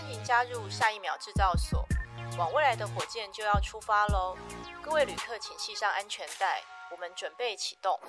[0.00, 1.86] 欢迎加入下一秒制造所，
[2.38, 4.34] 往未来的火箭就要出发喽！
[4.82, 8.00] 各位旅客，请系上安全带，我们准备启动。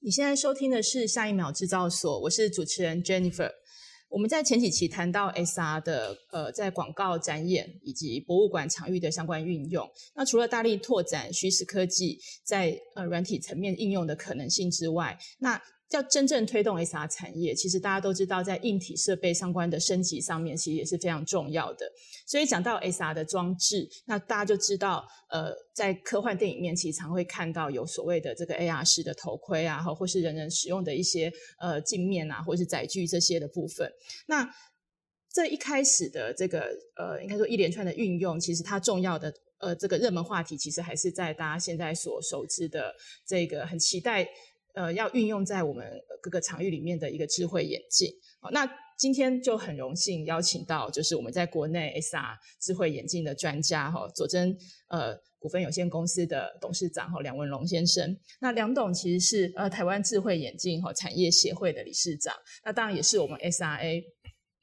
[0.00, 3.52] 你现在收听的是下一秒制造所，我是主持人 Jennifer。
[4.08, 9.88] 我们在前几期谈到 SR 的呃，在广告展演以及博物馆场域的相关运用。
[10.14, 15.60] 那除了大力拓展虚实科技在呃软体层面应用的可能性之外，那
[15.90, 21.90] 要真正推动 SR 产业，其实大家都知道，在硬体设备相关的升级上面，其实也是非常重要的。
[22.26, 33.88] 所以讲到 SR 的装置，那大家就知道，呃，在科幻电影面，其实常会看到有所谓的这个 AR 式的头盔啊，或是人人使用的一些呃镜面啊，或是载具这些的部分。
[34.26, 34.52] 那
[35.32, 36.66] 这一开始的这个
[36.96, 42.92] 呃，应该说一连串的运用，其实它重要的呃这个热门话题，其实还是在大家现在所熟知的
[43.24, 44.28] 这个很期待。
[44.76, 45.90] 呃，要运用在我们
[46.20, 48.12] 各个场域里面的一个智慧眼镜。
[48.40, 54.54] 好，那今天就很荣幸邀请到，就是我们在国内 SR 智慧眼镜的专家哈，佐臻
[54.88, 58.14] 呃股份有限公司的董事长哈梁文龙先生。
[58.38, 64.02] 那梁董其实是呃台湾智慧眼镜哈产业协会的理事长，那当然也是我们 SRA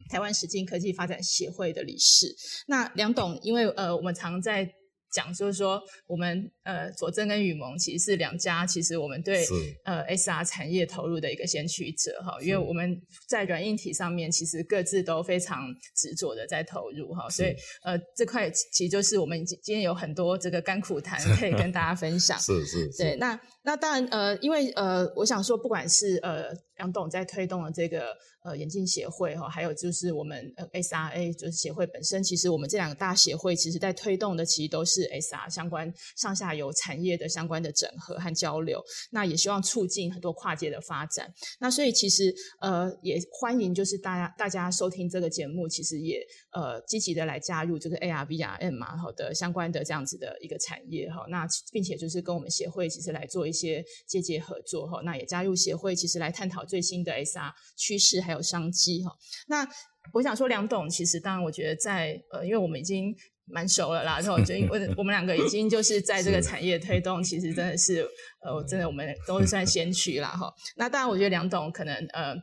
[0.09, 2.35] 台湾实境科技发展协会的理事。
[2.67, 4.71] 那梁董因为呃我们常在
[5.13, 9.45] 讲就是说，我们呃佐臻跟雨盟其实是两家，其实我们对
[9.85, 15.59] 呃 SR 产业投入的一个先驱者哈，因为我们在软硬体上面其实各自都非常
[15.95, 22.37] 执着的在投入哈，所以呃这块其实就是我们今天有很多这个甘苦谈可以跟大家分享。
[22.41, 26.45] 是是，是，对，那那当然呃，因为呃，我想说，不管是呃
[26.79, 28.15] 杨董在推动的这个。
[28.45, 38.83] 呃，眼镜协会哈，还有就是我们呃 SRA 就是协会本身，其实我们这两个大协会，其实在推动的其实都是 SR 相关上下游产业的相关的整合和交流。
[39.11, 41.33] 那也希望促进很多跨界的发展。
[41.61, 51.25] 那所以其实呃也欢迎就是大家大家收听这个节目，其实也呃积极的来加入这个 AR VRM 嘛好的相关的这样子的一个产业哈。
[51.29, 55.01] 那并且就是跟我们协会其实来做一些接接合作哈。
[55.05, 58.33] 那也加入协会，其实来探讨最新的 SR 趋势还。
[58.33, 59.15] 有商机哈，
[59.47, 59.63] 那
[60.11, 63.15] 我想说，梁董其实当然，我觉得在呃，因为我们已经
[63.45, 68.01] 蛮熟了啦，然后我觉得我我们两个已经就是在这个产业推动，其实真的是
[68.41, 70.51] 呃，真的我们都是算先驱啦哈。
[70.77, 72.35] 那当然，我觉得梁董可能呃。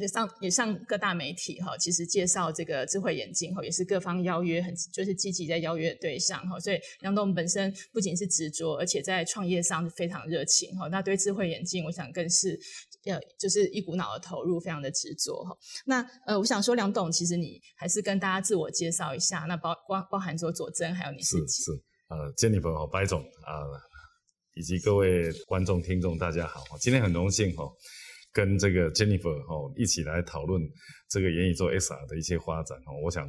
[0.00, 10.88] 也上也上各大媒体哈，其实介绍这个智慧眼镜哈，也是各方邀约很就是积极在邀约对象哈，所以梁董本身不仅是执着，而且在创业上非常热情哈。
[10.88, 12.58] 那对智慧眼镜，我想更是
[13.04, 15.56] 呃就是一股脑的投入，非常的执着哈。
[15.86, 21.62] 那呃，我想说梁董，其实你还是跟大家自我介绍一下，那包包包含说佐臻还有你自己。
[21.62, 23.64] 是是呃，Jennifer 和白总啊，
[24.54, 27.64] 以及各位观众听众大家好，今天很荣幸哈。
[28.34, 30.62] 跟这个 Jennifer 哦一起来讨论
[31.10, 33.28] 这个元宇宙 XR 的一些发展哦，我想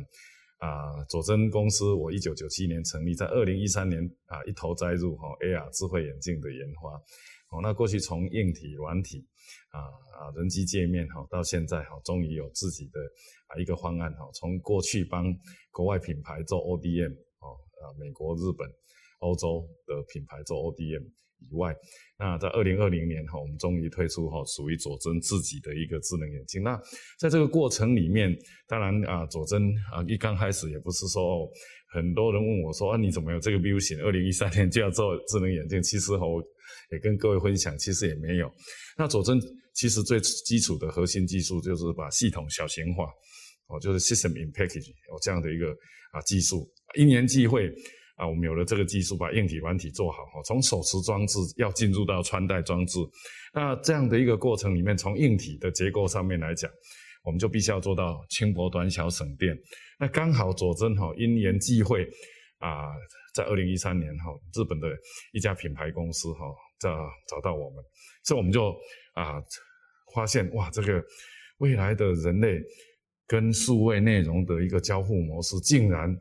[0.59, 6.89] 啊，佐臻公司我一九九七年成立，在二零一三年啊一头栽入哈 AR 智慧眼镜的研发
[7.49, 9.27] 哦，那过去从硬体、软体
[9.71, 9.79] 啊
[10.19, 12.99] 啊人机界面哈到现在哈，终于有自己的
[13.47, 15.25] 啊一个方案哈，从过去帮
[15.71, 18.67] 国外品牌做 ODM 哦啊美国、日本、
[19.19, 21.03] 欧洲的品牌做 ODM。
[21.51, 21.75] 以外，
[22.17, 26.63] 那在二零二零年哈，我们终于推出哈属于佐臻自己的一个智能眼镜。
[26.63, 26.79] 那
[27.19, 28.33] 在这个过程里面，
[28.65, 31.49] 当然啊，佐臻啊一刚开始也不是说哦
[31.93, 34.03] 很多人问我说啊，你怎么有这个 vision？
[34.03, 35.81] 二零一三年就要做智能眼镜？
[35.83, 36.43] 其实，我
[36.91, 38.51] 也跟各位分享，其实也没有。
[38.97, 39.39] 那佐证
[39.73, 43.05] 其实最基础的核心技术就是把系统小型化，
[43.67, 45.67] 哦，就是 system in package 哦这样的一个
[46.11, 46.67] 啊技术，
[46.97, 47.71] 一年际会。
[48.15, 50.39] 啊，我们有了这个技术，把硬体、软体做好哈。
[50.45, 52.99] 从手持装置要进入到穿戴装置，
[53.55, 56.69] 那这样的一个过程里面，从硬体的结构上面来讲，
[57.23, 59.57] 我们就必须要做到轻薄短小省电。
[59.99, 62.07] 那刚好佐臻哈因缘际会
[62.59, 62.93] 啊，
[63.33, 64.87] 在二零一三年哈，日本的
[65.31, 66.45] 一家品牌公司哈，
[66.79, 67.83] 找找到我们，
[68.23, 68.69] 所以我们就
[69.13, 69.41] 啊
[70.13, 71.03] 发现哇，这个
[71.57, 72.59] 未来的人类
[73.25, 76.15] 跟数位内容的一个交互模式，竟然。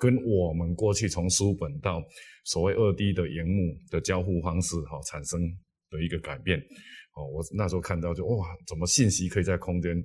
[0.00, 2.00] 跟我们过去从书本到
[2.44, 5.40] 所谓二 D 的荧幕的交互方式哈，产生
[5.90, 6.56] 的一个改变，
[7.16, 10.00] 哦，我那时候看到就哇，怎么信息可以在空间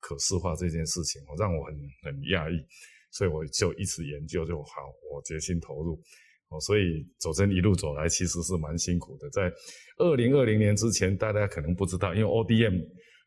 [0.00, 2.64] 可视化这件事情，让我很很讶异，
[3.12, 4.72] 所以我就一直研究就好，
[5.10, 6.00] 我决心投入，
[6.48, 9.52] 哦，所以佐真一路走来其实是蛮辛苦的，在
[9.98, 12.80] 二零二零年之前，大家可能不知道，因为 ODM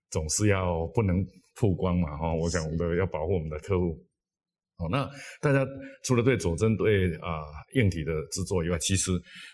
[0.09, 1.25] 总是要不能
[1.55, 4.03] 曝光嘛，哈，我想我们的要保护我们的客户。
[4.77, 5.07] 哦，那
[5.39, 5.63] 大家
[6.03, 7.43] 除了对佐臻对啊
[7.75, 9.11] 硬体的制作以外，其实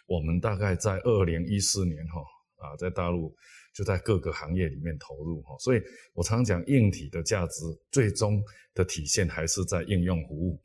[0.08, 2.22] 我们大概在二零一四年哈
[2.66, 3.36] 啊在大陆
[3.77, 5.56] 就在各个行业里面投入哈。
[5.59, 5.81] 所以
[6.13, 8.41] 我常常讲，硬体的价值最终
[8.74, 10.59] 的体现还是在应用服务。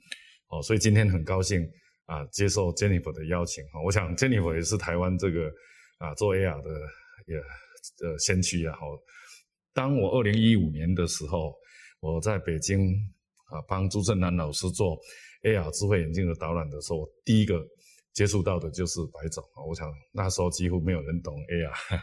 [0.48, 1.62] 哦，所以今天很高兴
[2.06, 3.82] 啊，接受 Jennifer 的邀请哈。
[3.84, 5.52] 我想 Jennifer 也是台湾这个
[5.98, 6.70] 啊做 AR 的
[7.26, 7.36] 也
[8.06, 8.74] 呃先驱啊。
[8.76, 8.86] 好，
[9.74, 11.54] 当我二零一五年的时候，
[12.00, 12.88] 我在北京
[13.50, 14.98] 啊帮朱正南老师做
[15.42, 17.62] AR 智慧眼镜的导览的时候，我第一个
[18.12, 19.64] 接触到的就是白总啊。
[19.68, 21.96] 我想那时候几乎没有人懂 AR。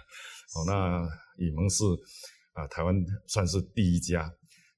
[0.55, 1.07] 哦，那
[1.37, 1.83] 以蒙是
[2.53, 2.95] 啊台湾
[3.27, 4.23] 算是第一家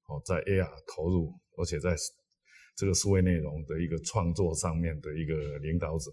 [0.08, 1.96] 哦在 AR 投入，而且在。
[2.74, 6.10] 这个数位内容的一个创作上面的一个领导者，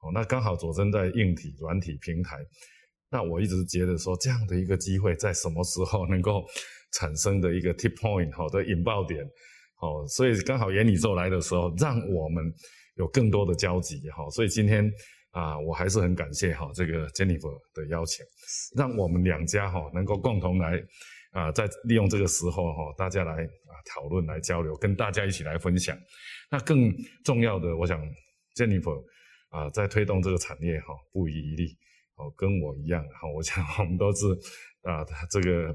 [0.00, 2.38] 哦，那刚好佐证在硬体、软体平台，
[3.08, 6.44] 那我一直觉得说这样的一个机会在什么时候能够
[6.92, 9.22] 产生的一个 tip point 好的引爆点，
[9.80, 12.52] 哦，所以刚好元宇宙来的时候，让我们
[13.02, 14.90] 有更多的交集，哈，所以今天
[15.32, 18.24] 啊，我还是很感谢哈这个 Jennifer 的邀请，
[18.76, 20.80] 让我们两家哈能够共同来
[21.32, 23.74] 啊，在利用这个时候哈，大家来啊。
[23.84, 25.98] 讨论来交流，跟大家一起来分享。
[26.48, 26.94] 那更
[27.24, 28.00] 重要的，我想
[28.54, 29.02] Jennifer
[29.48, 31.76] 啊，在推动这个产业哈，不遗余力
[32.14, 33.28] 哦，跟我一样哈。
[33.34, 34.26] 我想我们都是
[34.82, 35.74] 啊，这个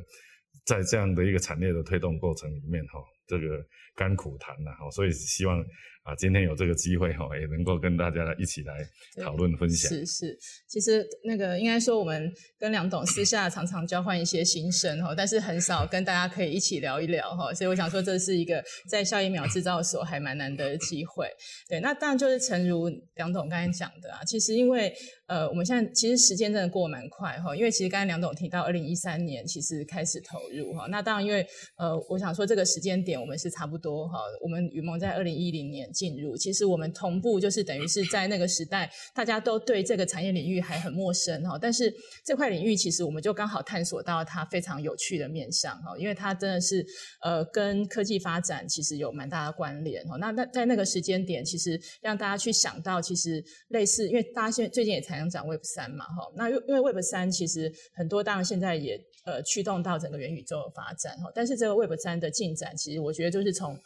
[0.66, 3.62] 在这样的一个产业的推动过程里面哈，这个
[3.94, 5.62] 甘苦谈呐哈，所以希望。
[6.08, 8.74] 啊，今天有这个机会哈，也能够跟大家一起来
[9.22, 9.92] 讨论分享。
[9.92, 21.28] 是是，其实那个应该说，我们跟梁董私下常常交换一些心声哈，但是很少跟大家可以一起聊一聊哈，所以我想说，这是一个在下一秒制造所还蛮难得的机会。
[21.68, 24.94] 对，那当然就是诚如梁董刚才讲的啊，其实因为
[25.28, 31.46] 呃，我们现在其实时间真的过得蛮快哈，因为其实刚才梁总提到二零一三年其实开始投入哈，那当然因为
[31.78, 35.88] 呃，我想说这个时间点我们是差不多哈，我们宇盟在二零一零年。
[35.94, 41.58] 进入，其实我们同步就是等于是在那个时代，大家都对这个产业领域还很陌生哈。
[41.60, 41.92] 但是
[42.24, 46.86] 这块领域其实我们就刚好探索到它非常有趣的面向哈，因为它真的是
[47.24, 50.18] 呃跟科技发展其实有蛮大的关联哈。
[50.18, 56.32] 那那在那个时间点，其实让大家去想到，其实类似，因为大家现在最近也才能讲 Web 三嘛哈。
[56.36, 61.32] 那因为 Web 三其实很多，当然现在也呃驱动到整个元宇宙的发展哈。
[61.34, 63.78] 但是这个 Web 三的进展，其实我觉得就是从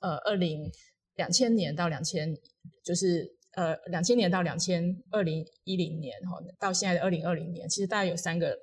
[0.00, 0.70] 呃二零。
[1.16, 2.34] 两千年到两千，
[2.82, 8.56] 就是呃，两千年到两千二零一零年哈，到现在的二零二零年，其实大概有三个。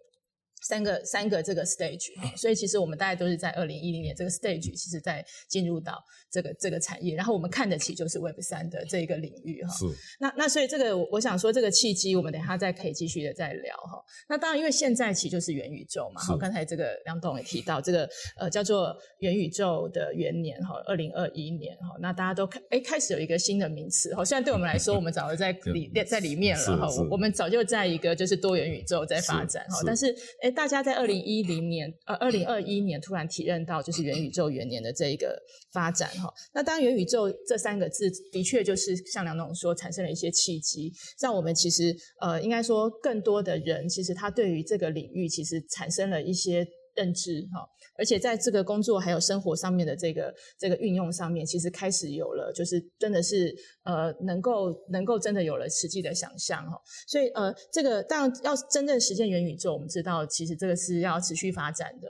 [0.61, 9.73] 三个三个这个 stage，所以其实我们大概都是在二零一零年这个 stage，其实在进入到这个这个产业，然后我们看得起就是 Web 三的这个领域哈。
[9.73, 9.85] 是。
[10.19, 14.03] 那那所以这个我想说这个契机，我们等一下再可以继续的再聊哈。
[14.27, 16.37] 那当然因为现在其实就是元宇宙嘛，哈。
[16.37, 21.95] 刚才这个梁董也提到这个呃叫做元宇宙的元年哈，二零二一年哈。
[22.01, 30.13] 那大家都开哎开始有一个新的名词哈，虽然对我们来说我们早就在里 在里面了哈，我们早就在一个就是多元宇宙在发展哈，但是
[30.47, 30.57] 哎。
[30.57, 35.39] 大家在二零一零年，呃，二零二一年突然体认到，就是元宇宙元年的这一个
[35.71, 36.33] 发展哈。
[36.53, 40.91] 那当然，元宇宙这三个字的确就是像梁总说，产生了一些契机，
[41.21, 46.65] 让我们其实呃，应该说更多的人，其实他对于这个领域其实产生了一些
[46.95, 47.67] 认知哈。
[47.97, 56.79] 而且在这个工作还有生活上面的这个这个运用上面，其实开始有了，就是真的是呃，能够能够真的有了实际的想象哈。
[57.07, 62.07] 所以呃，这个当然要真正实现元宇宙，我们知道其实这个是要持续发展的。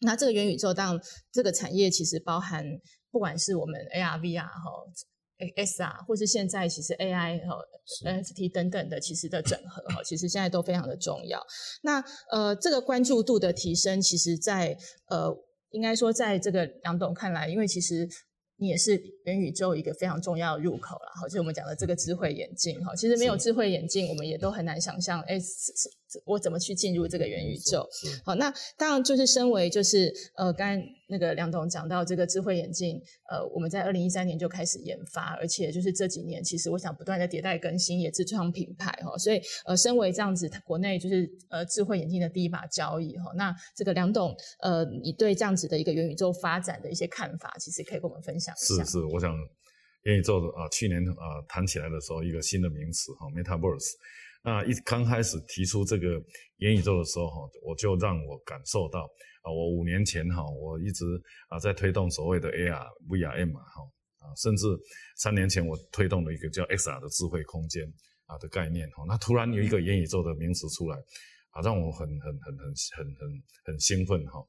[0.00, 2.64] 那这个元宇宙当然这个产业其实包含
[3.10, 4.86] 不管是我们 AR、VR 哈。
[5.56, 7.56] S R 或是现在其实 A I 和
[8.04, 11.44] N F T 等等的其实的整合哈，其实现在都非常的重要。
[11.82, 14.76] 那呃这个关注度的提升，其实在
[15.08, 15.30] 呃
[15.70, 18.08] 应该说在这个杨董看来，因为其实
[18.56, 25.38] 你也是元宇宙一个非常重要的入口了，好，就我们讲的这个智慧眼镜哈，其实没有智慧眼镜，我们也都很难想象，哎。
[26.24, 27.86] 我怎么去进入这个元宇宙？
[28.24, 39.16] 好，那当然就是身为就是呃，刚才那个梁董讲到这个智慧眼镜，呃，我们在二零一三年就开始研发，而且就是这几年其实我想不断的迭代更新，也自创品牌哈。
[39.18, 48.84] 所以呃，身为这样子国内就是呃智慧眼镜的第一把交椅哈，那这个梁董呃，你对这样子的一个元宇宙发展的一些看法，其实可以跟我们分享一下。
[48.84, 49.32] 是是，我想
[50.02, 53.92] 元宇宙啊，去年啊谈起来的时候，一个新的名词哈，Metaverse。
[54.46, 56.06] 那一刚开始提出这个
[56.58, 59.00] 元宇宙的时候，哈，我就让我感受到
[59.42, 61.04] 啊，我五年前哈，我一直
[61.48, 63.82] 啊在推动所谓的 AR、VRM 哈
[64.20, 64.68] 啊，甚至
[65.16, 67.82] 三年前我推动了一个叫 XR 的智慧空间
[68.26, 69.02] 啊的概念哈。
[69.08, 70.96] 那突然有一个元宇宙的名词出来
[71.56, 74.44] 啊，让我很很很很很很很兴奋哈，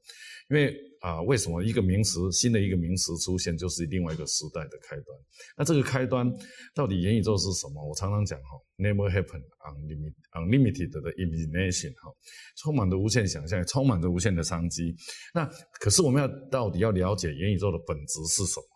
[0.49, 5.17] 因为啊，为什么一个名词新的一个名词出现，就是另外一个时代的开端。
[5.55, 6.29] 那这个开端
[6.75, 7.81] 到底元宇宙是什么？
[7.81, 12.11] 我常常讲哈，Never happen unlimited unlimited 的 imagination 哈，
[12.57, 14.93] 充满着无限想象，充满着无限的商机。
[15.33, 15.49] 那
[15.79, 18.67] 可是我们要到底要了解元宇宙的本质是什么？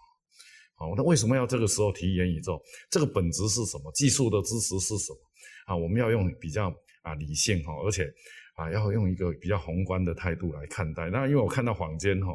[0.76, 2.58] 好，那为什么要这个时候提元宇宙？
[2.90, 3.92] 这个本质是什么？
[3.92, 5.20] 技术的支持是什么？
[5.66, 6.74] 啊，我们要用比较。
[7.02, 8.12] 啊，理性哈，而且
[8.56, 11.10] 啊，要用一个比较宏观的态度来看待。
[11.10, 12.34] 那因为我看到坊间哈，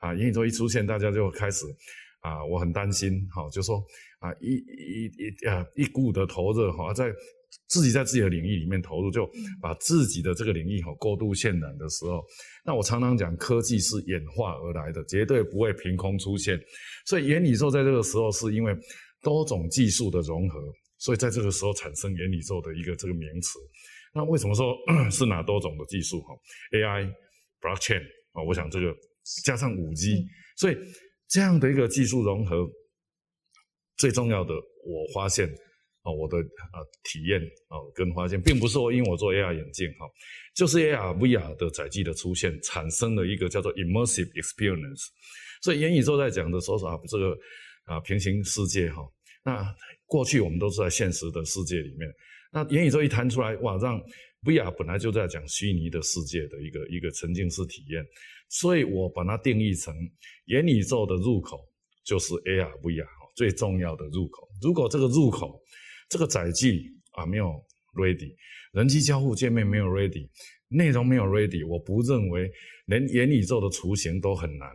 [0.00, 1.64] 啊，元宇宙一出现，大家就开始
[2.20, 3.84] 啊，我很担心哈，就说
[4.20, 7.12] 啊，一一一啊，一股的投热哈，在
[7.68, 9.30] 自己在自己的领域里面投入，就
[9.60, 12.24] 把自己的这个领域哈过度渲染的时候，
[12.64, 16.60] 那我常常讲，科技是演化而来的，绝对不会凭空出现。
[17.06, 18.76] 所以元宇宙在这个时候是因为
[19.22, 20.60] 多种技术的融合，
[20.98, 23.58] 所以在这个时候产生元宇宙的一个这个名词。
[24.14, 24.76] 那为什么说
[25.10, 26.20] 是哪多种的技术？
[26.22, 26.34] 哈
[26.72, 27.12] ，AI、
[27.60, 28.00] Blockchain
[28.32, 28.94] 啊，我想这个
[29.44, 30.24] 加上五 G，
[30.56, 30.76] 所以
[31.28, 32.64] 这样的一个技术融合，
[33.96, 35.48] 最重要的，我发现
[36.02, 40.06] 啊，我的啊体验啊跟发现，并不是说因为我做 AR 眼镜哈，
[40.54, 45.06] 就是 AR、VR 的载具的出现，产生了一个叫做 Immersive Experience。
[45.60, 47.36] 所以元宇宙在讲的说是啊，这个
[47.86, 49.02] 啊平行世界哈，
[49.42, 49.74] 那
[50.06, 52.08] 过去我们都是在现实的世界里面。
[52.54, 54.00] 那元宇宙一弹出来，哇，让
[54.44, 58.06] VR 本来就在讲虚拟的世界的一个一个沉浸式体验，
[58.48, 59.92] 所以我把它定义成
[60.44, 61.58] 元宇宙的入口
[62.04, 64.48] 就是 AR VR 最重要的入口。
[64.62, 65.60] 如果这个入口
[66.08, 67.46] 这个载具啊没有
[67.94, 68.36] ready，
[68.72, 70.28] 人机交互界面没有 ready，
[70.68, 72.48] 内容没有 ready，我不认为
[72.86, 74.70] 连元宇宙的雏形都很难。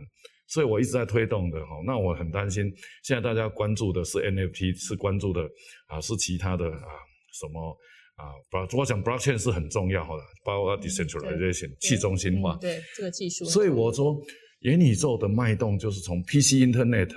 [0.48, 2.70] 所以我一直在推动的哈，那我很担心
[3.04, 5.48] 现在大家关注的是 NFT，是关注的
[5.86, 7.08] 啊是其他的啊。
[7.32, 7.76] 什么
[8.16, 8.32] 啊？
[8.50, 12.56] 不，我讲 blockchain 是很重要的，包括 decentralization 去中心化。
[12.60, 13.44] 对这个技术。
[13.44, 14.20] 所以我说，
[14.60, 17.14] 元宇宙的脉动就是从 PC Internet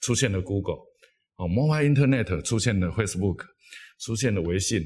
[0.00, 0.80] 出现了 Google，
[1.36, 3.44] 哦，Mobile Internet 出现了 Facebook，
[4.00, 4.82] 出现了微信。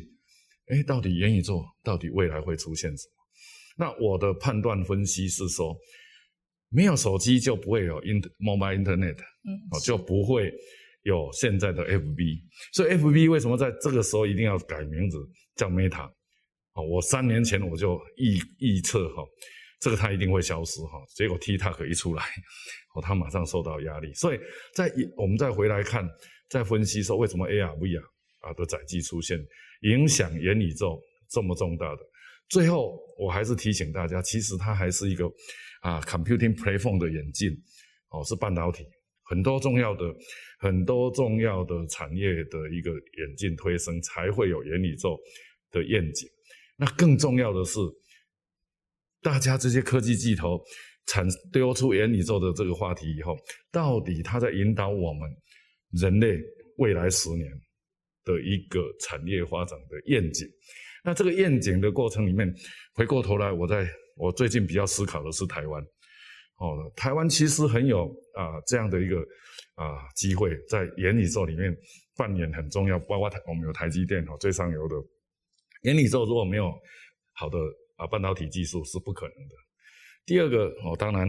[0.66, 3.14] 哎，到底元宇宙到底未来会出现什么？
[3.76, 5.76] 那我的判断分析是说，
[6.68, 10.52] 没有手机就不会有 int Mobile Internet，嗯，哦，就不会。
[11.02, 12.40] 有现在的 FB，
[12.72, 15.18] 所以 FB 为什么在这个时候一定要改名字
[15.56, 16.02] 叫 Meta？
[16.72, 19.24] 啊我三年前我就预预测哈，
[19.80, 21.02] 这个它一定会消失哈。
[21.16, 22.22] 结果 TikTok 一出来，
[22.94, 24.12] 哦，它马上受到压力。
[24.14, 24.38] 所以
[24.74, 26.08] 在我们再回来看，
[26.48, 28.02] 再分析说为什么 AR、VR
[28.40, 29.38] 啊的载具出现，
[29.82, 32.00] 影响元宇宙这么重大的。
[32.48, 35.24] 最后我还是提醒大家，其实它还是一个
[35.80, 37.50] 啊 computing platform 的演进，
[38.10, 38.84] 哦，是半导体。
[39.30, 40.04] 很多重要的、
[40.58, 45.16] 很多重要的产业的一个演进推升，才会有元宇宙
[45.70, 46.28] 的愿景。
[46.76, 47.78] 那更重要的是，
[49.22, 50.60] 大家这些科技巨头
[51.06, 53.36] 产丢出元宇宙的这个话题以后，
[53.70, 55.30] 到底它在引导我们
[55.92, 56.36] 人类
[56.78, 57.48] 未来十年
[58.24, 60.44] 的一个产业发展的愿景？
[61.04, 62.52] 那这个愿景的过程里面，
[62.94, 65.80] 回过头来，我在我最近比较思考的是台湾。
[66.60, 69.16] 哦，台湾其实很有啊、呃、这样的一个
[69.74, 71.74] 啊机会，在元宇宙里面
[72.16, 72.98] 扮演很重要。
[73.00, 74.94] 包括台我们有台积电哦，最上游的
[75.82, 76.70] 元宇宙如果没有
[77.32, 77.58] 好的
[77.96, 79.54] 啊半导体技术是不可能的。
[80.26, 81.26] 第二个哦，当然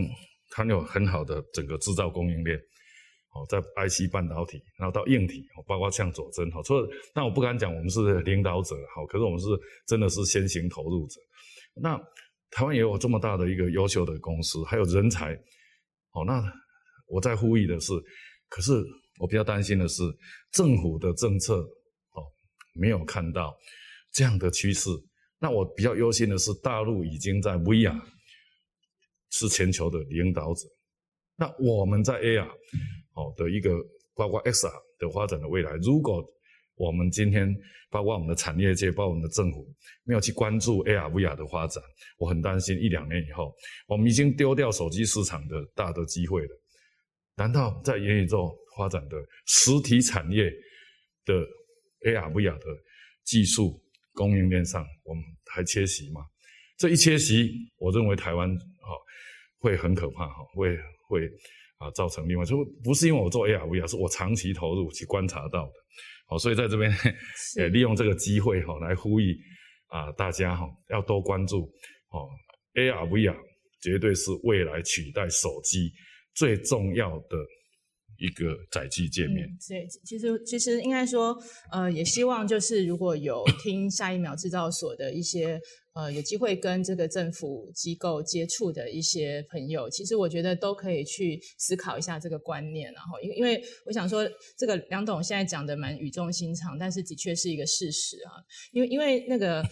[0.49, 2.57] 它有很好的整个制造供应链
[3.33, 9.47] 哦，在 IC 半导体，然后到硬体哦，包括像佐证哦，所以但我不敢讲我们是领导者好，可是我们是
[9.87, 11.21] 真的是先行投入者。
[11.81, 11.97] 那
[12.51, 15.33] 台湾也有这么大的一个优秀的公司，还有人才，
[16.11, 16.43] 哦，那
[17.07, 17.93] 我在呼吁的是，
[18.49, 18.83] 可是
[19.19, 20.03] 我比较担心的是
[20.51, 22.23] 政府的政策，哦，
[22.73, 23.55] 没有看到
[24.11, 24.89] 这样的趋势。
[25.39, 27.99] 那我比较忧心的是，大陆已经在 VR
[29.31, 30.67] 是全球的领导者，
[31.37, 32.49] 那我们在 AR
[33.13, 33.71] 哦的一个
[34.13, 36.21] 包括 XR 的发展的未来，如果
[36.81, 37.55] 我们今天，
[37.91, 39.71] 包括我们的产业界，包括我们的政府，
[40.03, 41.83] 没有去关注 AR、VR 的发展，
[42.17, 43.53] 我很担心一两年以后，
[43.85, 46.61] 我们已经丢掉手机市场的大的机会了。
[47.35, 50.51] 难道在元宇宙发展的实体产业
[51.23, 51.35] 的
[52.07, 52.65] AR、VR 的
[53.23, 53.79] 技术
[54.13, 56.21] 供应链上，我们还缺席吗？
[56.77, 58.97] 这一缺席，我认为台湾哈
[59.59, 60.75] 会很可怕哈，会
[61.07, 61.29] 会
[61.77, 65.73] 啊造成另外，就不是因为我做 AR、VR，是我长期投入去观察到的。
[66.31, 66.89] 好，所以在这边
[67.59, 69.37] 也利用这个机会哈，来呼吁
[69.87, 71.63] 啊大家哈，要多关注
[72.11, 72.23] 哦
[72.75, 73.35] ，AR、VR
[73.81, 75.91] 绝对是未来取代手机
[76.33, 77.35] 最重要的
[78.17, 79.45] 一个载具界面。
[79.45, 81.37] 嗯，对，其实其实应该说，
[81.69, 85.59] 呃，也希望就是如果有听下一秒制造所的一些
[85.93, 98.31] 呃有机会跟这个政府机构接触的一些朋友，其实我觉得都可以去思考一下这个观念，然后因为因为我想说，这个梁董现在讲的蛮语重心长，但是的确是一个事实啊，
[98.71, 99.63] 因为因为那个。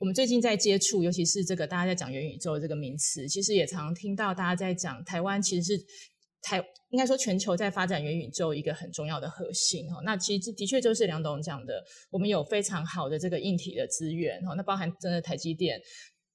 [0.00, 5.84] 我们最近在接触，尤其是这个大家在讲元宇宙这个名词，其实也常听到大家在讲台湾其实是
[6.42, 10.00] 台应该说全球在发展元宇宙一个很重要的核心哈。
[10.04, 15.80] 那其实的确就是梁董讲的，我们有非常好的这个硬体的资源哈，那包含真的台积电。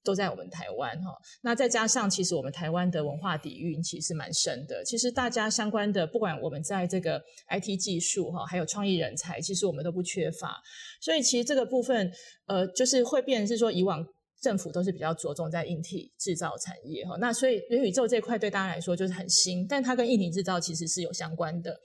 [0.04, 1.10] 都在我们台湾哈，
[1.42, 4.84] 那再加上其实我们台湾的文化底蕴其实蛮深的。
[4.84, 10.62] 其实大家相关的，不管我们在这个 IT 技术哈，还有创意人才，其实我们都不缺乏。
[11.00, 12.08] 所以其实这个部分，
[12.46, 14.06] 呃，就是会变成是说，以往
[14.46, 17.16] 政府都是比较着重在硬体制造产业哈。
[17.18, 21.76] 那所以元宇宙这块对大家来说就是很新，但它跟硬体制造其实是有相关的。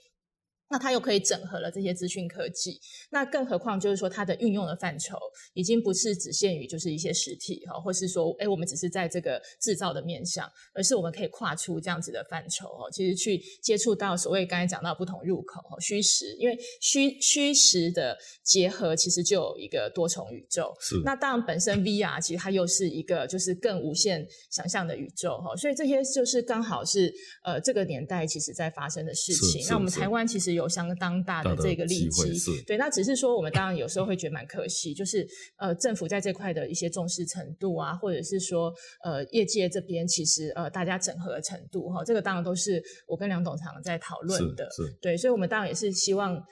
[0.72, 5.18] 那它又可以整合了这些资讯科技，那更何况就是说它的运用的范畴
[5.52, 21.02] 已经不是只限于就是一些实体哈，或是说哎我们只是在这个制造的面向，而是我们可以跨出这样子的范畴哦，其实去接触到所谓刚才讲到不同入口哦，虚实，因为虚虚实的结合其实就有一个多重宇宙，是。
[21.04, 27.12] 那当然本身 VR 其实它又是一个就是更无限想象的宇宙哈，所以这些就是刚好是
[27.44, 29.66] 呃这个年代其实在发生的事情。
[29.68, 30.61] 那我们台湾其实有。
[30.62, 35.26] 有相当大的这个利基，对，那只是说我们当然有时候会觉得蛮可惜，就是
[35.58, 38.72] 呃政府在这块的一些重视程度啊，或者是说
[39.04, 44.68] 呃业界这边其实呃大家整合的程度哈，这个当然都是我跟梁董常常在讨论的，
[45.02, 46.42] 对，所以我们当然也是希望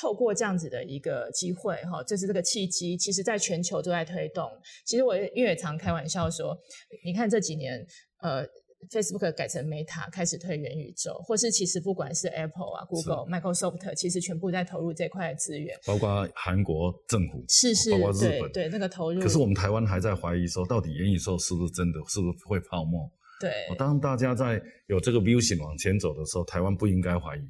[0.00, 4.50] 透过这样子的一个机会哈，就是这个契机，其实在全球都在推动。
[4.84, 6.56] 其实我因为也常开玩笑说，
[7.04, 7.86] 你看这几年
[8.22, 8.46] 呃。
[8.90, 19.20] Facebook 改成 Meta 开始推元宇宙，或是其实不管是 Apple 啊、Google、Microsoft，其实全部在投入这块的资源，包括韩国政府，是是，包括日本，对对那个投入。
[19.20, 23.10] 可是我们台湾还在怀疑说，到底元宇宙是不是真的，是不是会泡沫？
[23.40, 23.50] 对。
[23.76, 27.40] 当大家在有这个 vision 往前走的时候，台湾不应该怀疑，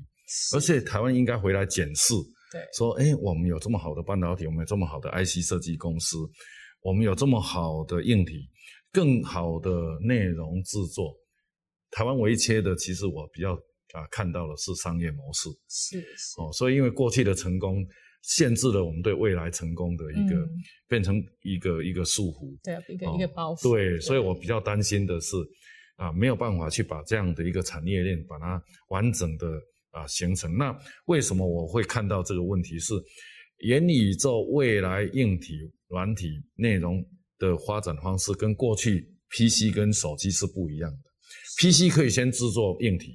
[0.55, 2.15] 而且台湾应该回来检视，
[2.51, 6.17] 对，说，哎，我们有这么好的半导体，我们有这么好的 IC 设计公司，
[6.83, 8.49] 我们有这么好的硬体，
[8.97, 11.15] 更好的内容制作。
[11.91, 13.53] 台湾唯一缺的，其实我比较
[13.93, 16.41] 啊看到的是商业模式，是是。
[16.41, 17.87] 哦，所以因为过去的成功
[18.23, 20.49] 限制了我们对未来成功的一个、嗯、
[20.89, 25.37] 变成一个一个束缚，对，一个、哦、一个包袱，对，对，所以我比较担心的是
[25.97, 29.47] 啊没有办法去把这样的一个产业链把它完整的
[29.91, 30.57] 啊形成。
[30.57, 32.79] 那为什么我会看到这个问题？
[32.79, 32.95] 是
[33.59, 37.05] 元宇宙未来硬体、软体、内容
[37.39, 40.99] 的发展方式跟过去 PC 跟手机是不一样的。
[41.61, 43.13] PC 可以先制作硬体，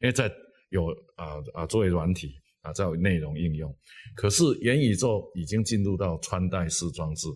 [0.00, 0.30] 因为在
[0.70, 2.32] 有啊啊作为软体
[2.62, 3.74] 啊，再有内容应用。
[4.16, 7.28] 可是元宇宙已经进入到穿戴式装置，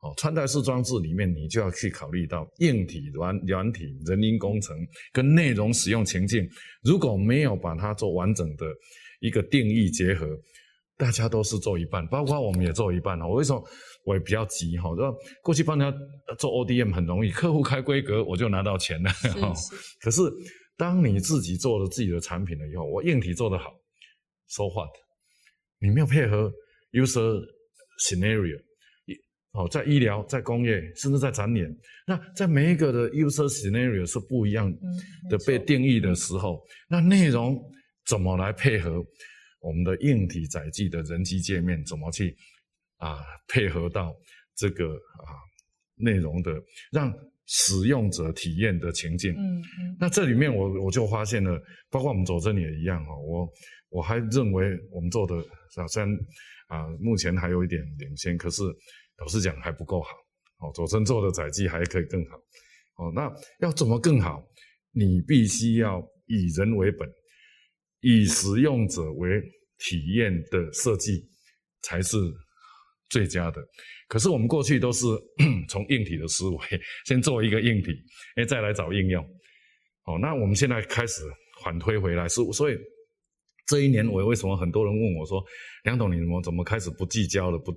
[0.00, 4.76] 哦，穿戴式装置里面你就要去考虑到硬体、软软体、人因工程
[5.12, 6.48] 跟内容使用情境，
[6.82, 8.66] 如果没有把它做完整的
[9.20, 10.26] 一个定义结合，
[10.98, 13.20] 大家都是做一半，包括我们也做一半。
[13.20, 13.62] 我为什么
[14.04, 14.94] 我也比较急哈？
[14.96, 15.98] 说过去帮人家
[16.36, 19.10] 做 ODM 很容易，客户开规格我就拿到钱了。
[20.00, 20.22] 可是
[20.76, 23.72] 当你自己做了自己的产品了以后，我硬体做得好
[24.48, 24.88] ，so what？
[25.78, 26.50] 你没有配合
[26.92, 27.42] user
[28.08, 28.58] scenario，
[29.52, 31.66] 哦，在医疗、在工业，甚至在展演，
[32.06, 34.72] 那在每一个的 user scenario 是不一样
[35.28, 37.62] 的被定义的时候，那内容
[38.06, 39.04] 怎么来配合？
[39.66, 42.36] 我们的硬体载具的人机界面怎么去
[42.98, 44.14] 啊配合到
[44.54, 45.34] 这个啊
[45.96, 46.52] 内容的
[46.92, 47.12] 让
[47.46, 49.32] 使用者体验的情境？
[49.32, 49.96] 嗯嗯。
[49.98, 53.16] 那这里面我我就发现了，包括我们佐证也一样哈。
[53.16, 53.52] 我
[53.88, 55.34] 我还认为我们做的
[55.88, 56.16] 虽然
[56.68, 58.62] 啊目前还有一点领先，可是
[59.18, 60.10] 老实讲还不够好。
[60.58, 62.36] 哦，佐证做的载具还可以更好。
[62.98, 64.42] 哦，那要怎么更好？
[64.92, 67.06] 你必须要以人为本，
[68.00, 69.42] 以使用者为
[69.78, 71.22] 体验的设计
[71.82, 72.16] 才是
[73.08, 73.62] 最佳的。
[74.08, 75.06] 可是我们过去都是
[75.68, 76.58] 从硬体的思维，
[77.06, 77.90] 先做一个硬体，
[78.36, 79.24] 哎，再来找应用。
[80.04, 81.22] 哦，那我们现在开始
[81.64, 82.78] 反推回来，是所以
[83.66, 85.44] 这一年我为什么很多人问我说，
[85.82, 87.72] 梁董你怎么怎么开始不计较了，不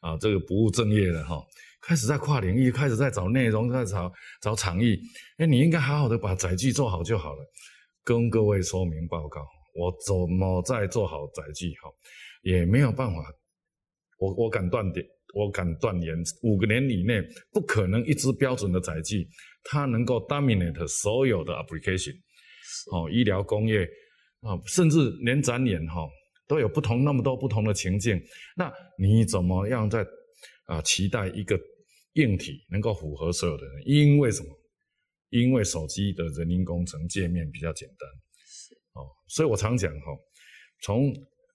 [0.00, 1.42] 啊这个不务正业了哈？
[1.80, 5.00] 开始在跨领域，开始在找内容，在找找场域。
[5.38, 7.38] 哎，你应该好好的把载具做好就好了。
[8.04, 9.40] 跟各位说明报告。
[9.74, 11.90] 我怎么再做好载具哈，
[12.42, 13.16] 也没有办法。
[14.18, 19.28] 我我敢断点，我敢断言，五个年以内不可能一支标准的载具，
[19.64, 22.14] 它能够 dominate 所有的 application。
[22.92, 23.88] 哦，医疗、工业
[24.40, 26.08] 啊，甚至连展演哈，
[26.46, 28.20] 都有不同那么多不同的情境。
[28.56, 30.06] 那你怎么样在
[30.64, 31.58] 啊期待一个
[32.14, 34.48] 硬体能够符合所有的人，因为什么？
[35.30, 38.29] 因为手机的人因工程界面比较简单，是
[39.00, 40.06] 哦，所以我常讲哈，
[40.82, 41.12] 从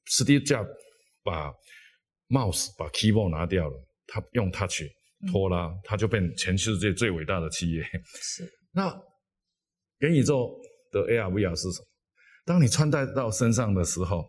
[0.08, 0.68] Steve Jobs
[1.24, 1.52] 把
[2.30, 4.82] mouse 把 keyboard 拿掉了，他用 touch
[5.32, 7.84] 拖拉，嗯、他就变全世界最伟大的企业。
[8.22, 8.90] 是， 那
[10.00, 10.56] 元宇宙
[10.92, 11.88] 的 AR VR 是什么？
[12.46, 14.28] 当你穿戴到身上的时候，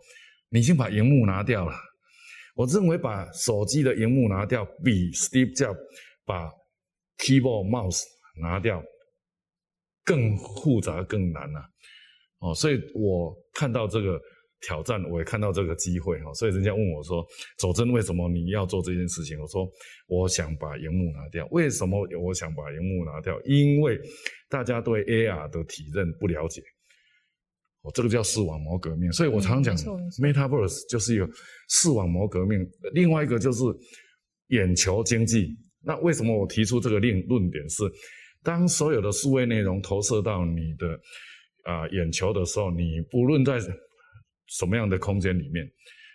[0.48, 1.74] 你已经把荧幕拿掉了。
[2.54, 5.76] 我认为把手机的荧幕拿掉，比 Steve Jobs
[6.24, 6.50] 把
[7.18, 8.02] keyboard mouse
[8.40, 8.82] 拿掉。
[10.04, 11.66] 更复杂更难呐、啊，
[12.38, 14.20] 哦，所以我看到这个
[14.60, 17.26] 挑战，我也看到这个机会哈，所以人家问我说
[17.58, 19.66] ：“走真，为什么你要做这件事情？”我说
[20.06, 21.46] ：“我想把荧幕拿掉。
[21.50, 23.40] 为什么我想把荧幕拿掉？
[23.44, 23.98] 因为
[24.48, 26.60] 大家对 AR 的体认不了解，
[27.82, 29.10] 哦，这个叫视网膜革命。
[29.12, 31.28] 所以我常讲，Metaverse 就是一个
[31.68, 32.66] 视网膜革命。
[32.92, 33.64] 另外一个就是
[34.48, 35.56] 眼球经济。
[35.82, 37.84] 那为什么我提出这个论论点是？
[38.42, 40.96] 当所有的数位内容投射到你的
[41.66, 43.60] 啊、呃、眼球的时候，你不论在
[44.46, 45.70] 什么样的空间里面，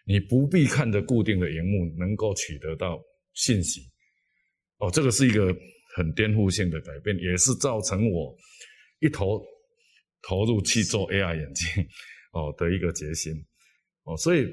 [0.06, 3.00] 你不必看着固定的荧幕，能够取得到
[3.34, 3.82] 信息。
[4.78, 5.56] 哦，这个是一个
[5.96, 8.36] 很颠覆性的改变，也是造成我
[9.00, 9.40] 一头
[10.22, 11.88] 投入去做 AR 眼镜
[12.34, 13.34] 哦的一个决心。
[14.04, 14.48] 哦，所以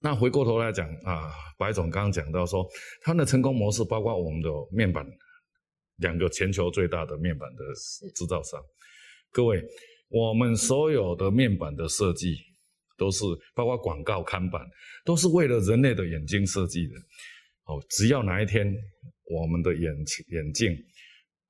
[0.00, 2.66] 那回过头来讲啊，白总刚刚讲到说，
[3.02, 5.06] 他的成功模式包括我们的面板。
[6.00, 7.64] 两个全球最大的面板的
[8.14, 8.62] 制造商，
[9.36, 9.62] 各位，
[10.08, 12.38] 我们所有的面板的设计
[12.96, 13.22] 都是
[13.54, 14.62] 包括广告看板，
[15.04, 16.94] 都是为了人类的眼睛设计的。
[17.64, 18.66] 哦，只要哪一天
[19.24, 19.92] 我们的眼
[20.28, 20.74] 眼镜，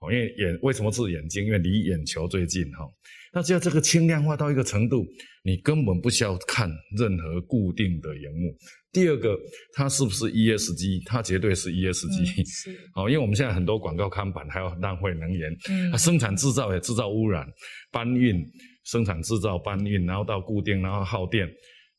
[0.00, 1.44] 哦，因为眼为什么是眼睛？
[1.46, 2.85] 因为离眼球最近哈。
[3.32, 5.04] 那只要这个轻量化到一个程度，
[5.42, 8.56] 你根本不需要看任何固定的荧幕。
[8.92, 9.37] 第二个，
[9.74, 11.02] 它是不是 ESG？
[11.06, 12.40] 它绝对是 ESG。
[12.40, 12.78] 嗯、 是。
[12.94, 17.46] 好，因为我们现在很多广告看板还要浪费能源，嗯，它生产制造也制造污染，
[17.90, 18.42] 搬运、
[18.85, 21.46] 生产制造、搬运，然后到固定，然后耗电。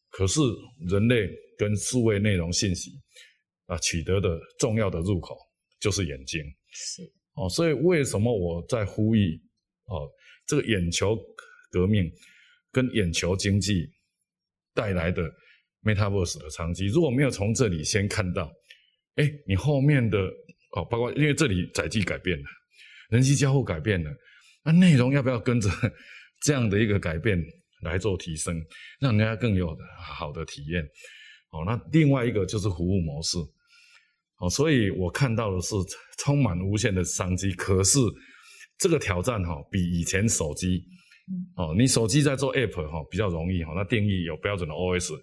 [0.10, 0.42] 可是
[0.90, 2.90] 人类跟数位内容信息
[3.68, 5.36] 啊取得的重要的入口
[5.80, 6.42] 就是眼睛。
[6.72, 7.04] 是。
[7.38, 9.40] 哦，所以为什么我在呼吁？
[9.86, 10.10] 哦，
[10.46, 11.18] 这个眼球
[11.72, 12.12] 革命
[12.72, 13.90] 跟眼球经济
[14.74, 15.24] 带来的。
[15.84, 18.52] Metaverse 的商机，如果没有从这里先看到，
[19.16, 20.20] 哎，你后面的
[20.76, 22.46] 哦，包括因为这里载具改变了，
[23.10, 24.12] 人机交互改变了，
[24.66, 25.70] 那内容要不要跟着
[26.44, 27.42] 这样的一个改变
[27.84, 28.62] 来做提升，
[29.00, 30.84] 让人家更有好的体验？
[31.52, 33.38] 哦，那另外一个就是服务模式，
[34.40, 35.76] 哦，所以我看到的是
[36.20, 37.52] 充满无限的商机。
[37.54, 38.00] 可是
[38.78, 40.84] 这个挑战哈，比以前手机，
[41.56, 45.14] 哦，你手机在做 App 哈比较容易哈，那定义有标准的 OS。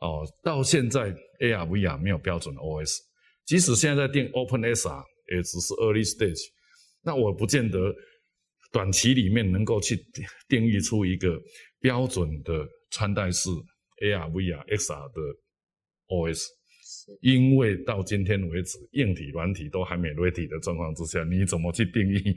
[0.00, 2.96] 哦，到现在 AR VR 没有标准的 OS，
[3.44, 6.40] 即使现在在定 OpenSR 也只是 early stage，
[7.02, 7.94] 那我不见得
[8.72, 10.02] 短期里面能够去
[10.48, 11.38] 定义出一个
[11.80, 13.50] 标准的穿戴式
[14.02, 15.20] AR VR XR 的
[16.08, 16.46] OS，
[17.20, 22.34] 因为到今天为止，硬体软体都还没 ready 的状况之下，你怎么去定义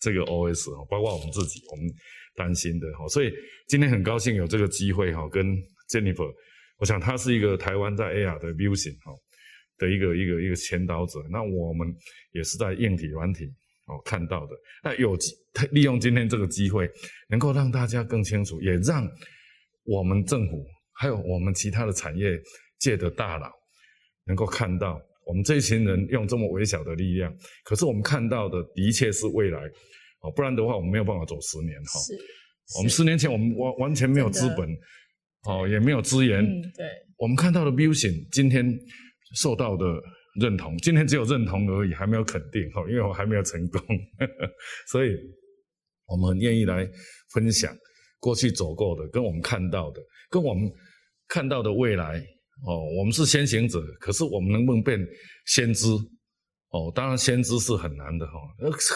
[0.00, 0.70] 这个 OS？
[0.86, 1.86] 包括我们自己，我们
[2.34, 3.32] 担心的哈，所以
[3.68, 5.56] 今天很高兴有这个机会哈，跟
[5.90, 6.32] Jennifer。
[6.78, 9.12] 我想他是一个台湾在 AR 的 vision 哈
[9.78, 11.88] 的一个一个一个前导者，那我们
[12.32, 13.46] 也是在硬体软体
[13.86, 14.52] 哦看到的。
[14.84, 15.16] 那有
[15.70, 16.86] 利用今天这个机会，
[17.28, 19.08] 能够让大家更清楚，也让
[19.84, 22.38] 我们政府还有我们其他的产业
[22.78, 23.50] 界的大佬
[24.26, 27.34] 能够看到，我们这一群人用这么微小的力量，
[27.64, 29.58] 可是我们看到的的确是未来
[30.20, 32.00] 哦，不然的话我们没有办法走十年哈。
[32.00, 32.12] 是，
[32.78, 34.68] 我们十年前我们完完全没有资本。
[35.48, 36.44] 哦，也没有资源。
[36.44, 36.84] 嗯，对。
[37.18, 38.76] 我们看到的 vision 今天
[39.36, 39.84] 受到的
[40.40, 42.68] 认同，今天只有认同而已，还没有肯定。
[42.72, 43.80] 哈，因为我还没有成功，
[44.90, 45.16] 所以
[46.06, 46.84] 我们愿意来
[47.32, 47.72] 分享
[48.18, 50.68] 过去走过的，跟我们看到的，跟我们
[51.28, 52.20] 看到的未来。
[52.64, 54.98] 哦，我们是先行者，可是我们能不能变
[55.46, 55.88] 先知？
[56.70, 58.32] 哦，当然先知是很难的哈，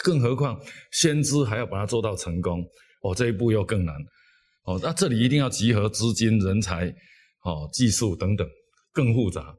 [0.03, 0.61] 更何况
[0.93, 2.63] 先知还要把它做到成功，
[3.03, 3.95] 哦，这一步又更难。
[4.65, 6.89] 哦，那这里一定要集合资金、人才、
[7.45, 8.47] 哦技术等等，
[8.93, 9.55] 更复杂。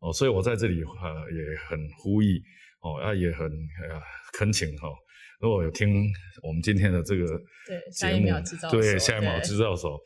[0.00, 2.38] 哦，所以我在这里、呃、也很呼吁，
[2.82, 4.00] 哦，啊也很呃
[4.34, 4.92] 恳请哈、哦，
[5.40, 6.04] 如果有听
[6.42, 7.40] 我们今天的这个节目，
[7.80, 9.98] 对下一秒制造手，对下一秒制造所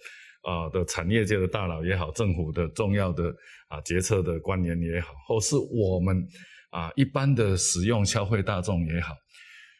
[0.42, 3.24] 啊、的产业界的大佬也好，政府的重要的
[3.68, 6.26] 啊、决策的官员也好，或是我们
[6.70, 9.12] 啊、一般的使用消费大众也好，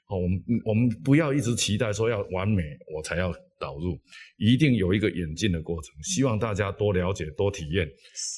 [0.09, 2.63] 哦，我们我们不要一直期待说要完美
[2.95, 3.33] 我才要。
[3.61, 3.97] 导入，
[4.39, 5.95] 一定有一个演进的过程。
[6.03, 7.87] 希望大家多了解、多体验、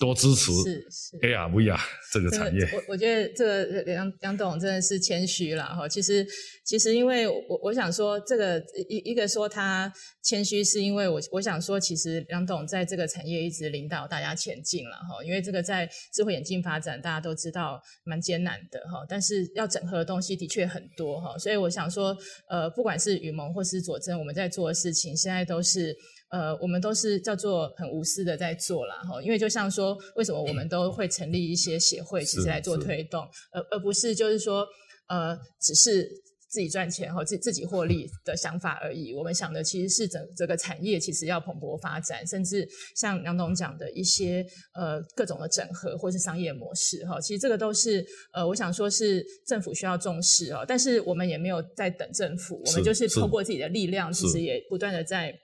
[0.01, 0.53] 多支持。
[0.53, 1.81] 是是，AR VR
[2.13, 2.61] 这个产业。
[2.73, 5.89] 我我觉得这个梁梁董真的是谦虚了哈。
[5.89, 6.27] 其实
[6.65, 9.91] 其实因为我我想说，这个一一个说他
[10.25, 15.25] 谦虚，是因为我我想说，其实梁董在这个产业一直领导大家前进了哈。
[15.25, 19.07] 因为这个在智慧眼镜发展，大家都知道蛮艰难的哈。
[19.09, 22.17] 但是要整合的东西的确很多哈，所以我想说，
[22.49, 25.12] 呃，不管是雨萌或是佐臻，我们在做的事情。
[25.17, 25.95] 现在都是
[26.31, 33.23] 呃，我们都是叫做很无私的在做啦哈，因为就像说，为什么我们都会成立一些协会，其实来做推动，
[33.53, 34.67] 而而不是就是说
[35.09, 36.09] 呃，只是
[36.53, 39.15] 自己赚钱哈，自自己获利的想法而已。
[39.15, 55.35] 我们想的其实是整这个产业其实要蓬勃发展，甚至像梁董讲的一些呃各种的整合或是商业模式哈，其实这个都是呃，我想说是政府需要重视哦，但是我们也没有在等政府，我们就是透过自己的力量，其实也不断的在。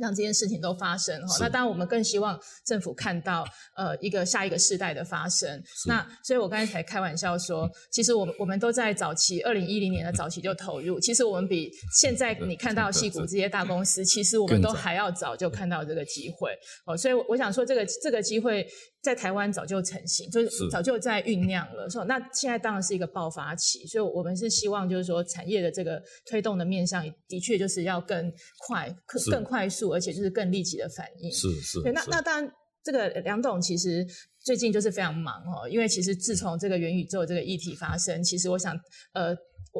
[0.00, 5.62] 让这件事情都发生哈，那当然我们更希望政府看到呃一个下一个世代的发生。
[5.86, 11.70] 那所以我刚才才开玩笑说，其实我们我们都在早期二零一零年的早期就投入，其实我们比
[12.00, 16.52] 现在你看到戏股这些大公司，其实我们都还要早就看到这个机会。
[16.86, 16.96] 哦。
[16.96, 18.66] 所以我想说，这个这个机会
[19.02, 21.90] 在台湾早就成型，就是早就在酝酿了。
[21.90, 28.32] 说那现在当然是一个爆发期，所以我们是希望就是说产业的这个推动的面向，的确就是要更
[28.66, 29.88] 快、更更快速。
[29.88, 31.82] 而且就是更立即的反应，是是。
[31.82, 32.52] 对，那那当然，
[32.84, 34.06] 这个梁董其实
[34.38, 38.78] 最近就是非常忙哦，因为其实自从这个元宇宙这个议题发生，其实我想，
[39.14, 39.34] 呃，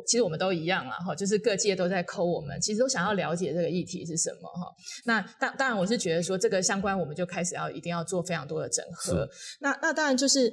[0.06, 4.72] 其实我们都一样了哈，就是各界都在 call 我们，其实都想要了解这个议题是什么哈。
[5.04, 9.28] 那当当然，我是觉得说这个相关，我们就开始要一定要做非常多的整合。
[9.60, 10.52] 那那当然就是，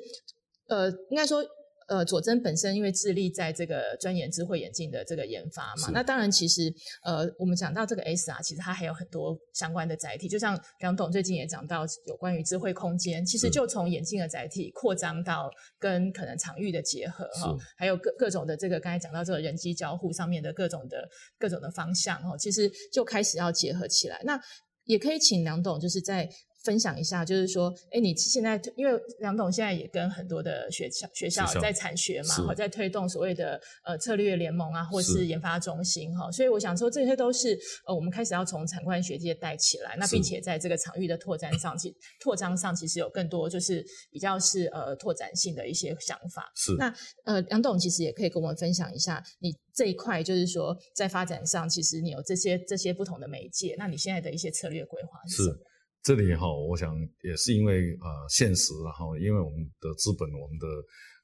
[0.67, 1.43] 呃，应该说。
[1.87, 24.19] 呃，佐臻本身因为致力在这个钻研智慧眼镜的这个研发嘛，那当然其实呃，我们讲到这个 S R，其实它还有很多相关的载体，就像梁董最近也讲到有关于智慧空间，其实就从眼镜的载体扩张到跟可能场域的结合哈，还有各各种的这个刚才讲到这个人机交互上面的各种的各种的方向哈，其实就开始要结合起来。
[24.23, 24.39] 那
[24.85, 26.27] 也可以请梁董就是在。
[26.65, 46.51] 分享一下，就是说，哎，你现在因为梁董现在也跟很多的学校学校在产学嘛，好在推动所谓的呃策略联盟啊，或是研发中心哈，所以我想说，这些都是呃我们开始要从产官学界带起来，那并且在这个场域的拓展上，其拓张上其实有更多就是比较是呃拓展性的一些想法。
[46.55, 46.91] 是那
[47.25, 55.57] 呃梁董其实也可以跟我们分享一下，你这一块就是说在发展上，其实你有这些这些不同的媒介，那你现在的一些策略规划是什么？
[56.05, 60.67] 这里哈，我想也是因为啊、呃、现实，然后因为我们的资本、我们的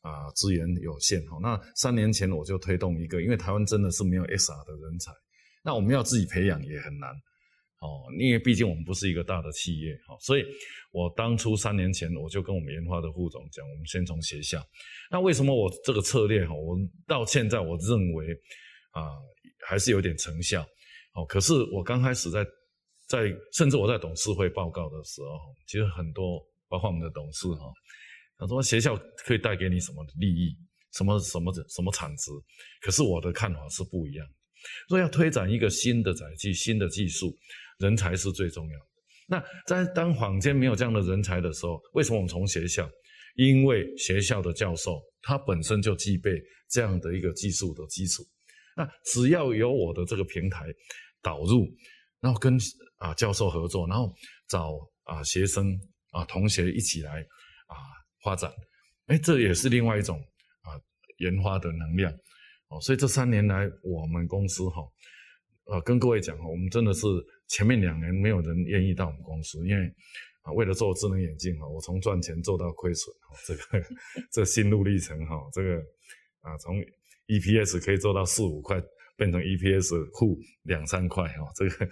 [0.02, 1.38] 啊、资源有限哈。
[1.40, 5.12] 那三年前我就推动一个，因为台湾真的是没有 SR 的人才，
[5.64, 7.12] 那我们要自己培养也很难
[7.82, 8.10] 哦。
[8.18, 10.44] 因为毕竟我们不是一个大的企业哈，所以
[10.92, 14.60] 我当初三年前我就跟我们研发的副总讲，我们先从学校。
[15.12, 18.26] 那为什么我这个策略哈，我到现在我认为
[18.94, 19.14] 啊、
[19.68, 20.64] 还是有点成效
[21.14, 21.24] 哦。
[21.28, 22.44] 可是我刚开始在。
[23.12, 27.70] 在甚至我在董事会报告的时候，其实很多包括我们的董事哈，
[28.38, 28.96] 他说学校
[29.26, 30.56] 可以带给你什么利益，
[30.94, 32.32] 什么什么什么产值，
[32.80, 34.34] 可是我的看法是不一样的。
[34.88, 37.36] 若要推展一个新的载具、新的技术，
[37.80, 38.86] 人才是最重要的。
[39.28, 42.90] 那在当坊间没有这样的人才的时候，为什么我们从学校？
[43.36, 46.32] 因为学校的教授他本身就具备
[46.70, 48.24] 这样的一个技术的基础。
[48.78, 50.66] 那只要有我的这个平台
[51.22, 51.68] 导入。
[52.24, 52.56] 然后跟
[53.02, 54.14] 啊教授合作，然后
[54.48, 55.76] 找啊学生
[56.12, 57.20] 啊同学一起来
[57.66, 57.76] 啊
[58.24, 58.54] 发展，
[59.08, 60.20] 哎，这也是另外一种
[60.62, 60.78] 啊
[61.18, 62.14] 研发的能量
[62.70, 62.80] 哦。
[62.80, 64.84] 所以这三年来，我们公司哈，
[65.66, 67.08] 呃，跟各位讲哈，我们真的是
[67.48, 69.92] 前面两年没有人愿意到我们公司，因为
[70.44, 73.86] 啊为了做智能眼镜哈，我从赚钱做到亏损哈，这个
[74.32, 75.78] 这心路历程哈，这个
[76.42, 76.76] 啊从
[77.26, 78.80] EPS 可以做到四五块。
[79.18, 81.86] 变成 EPS 负两三块哦，这个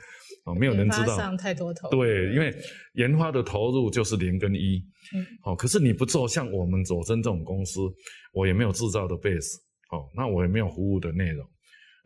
[0.45, 1.17] 哦没有人知道。
[1.17, 1.89] 上太多头。
[1.89, 2.53] 对，因为
[2.93, 4.83] 研发的投入就是零跟一。
[5.15, 5.25] 嗯。
[5.41, 7.81] 好，可是你不做像我们佐臻这种公司，
[8.33, 9.57] 我也没有制造的 base，
[9.91, 11.47] 哦，那我也没有服务的内容，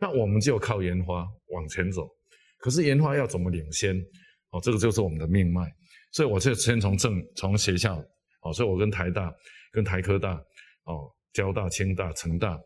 [0.00, 2.08] 那我们就靠研发往前走。
[2.58, 3.96] 可是研发要怎么领先？
[4.50, 5.72] 哦，这个就是我们的命脉。
[6.12, 7.96] 所以我就先从正从学校，
[8.42, 9.34] 哦，所以我跟台大、
[9.72, 10.34] 跟台科大、
[10.84, 12.56] 哦，交大、清大、成大。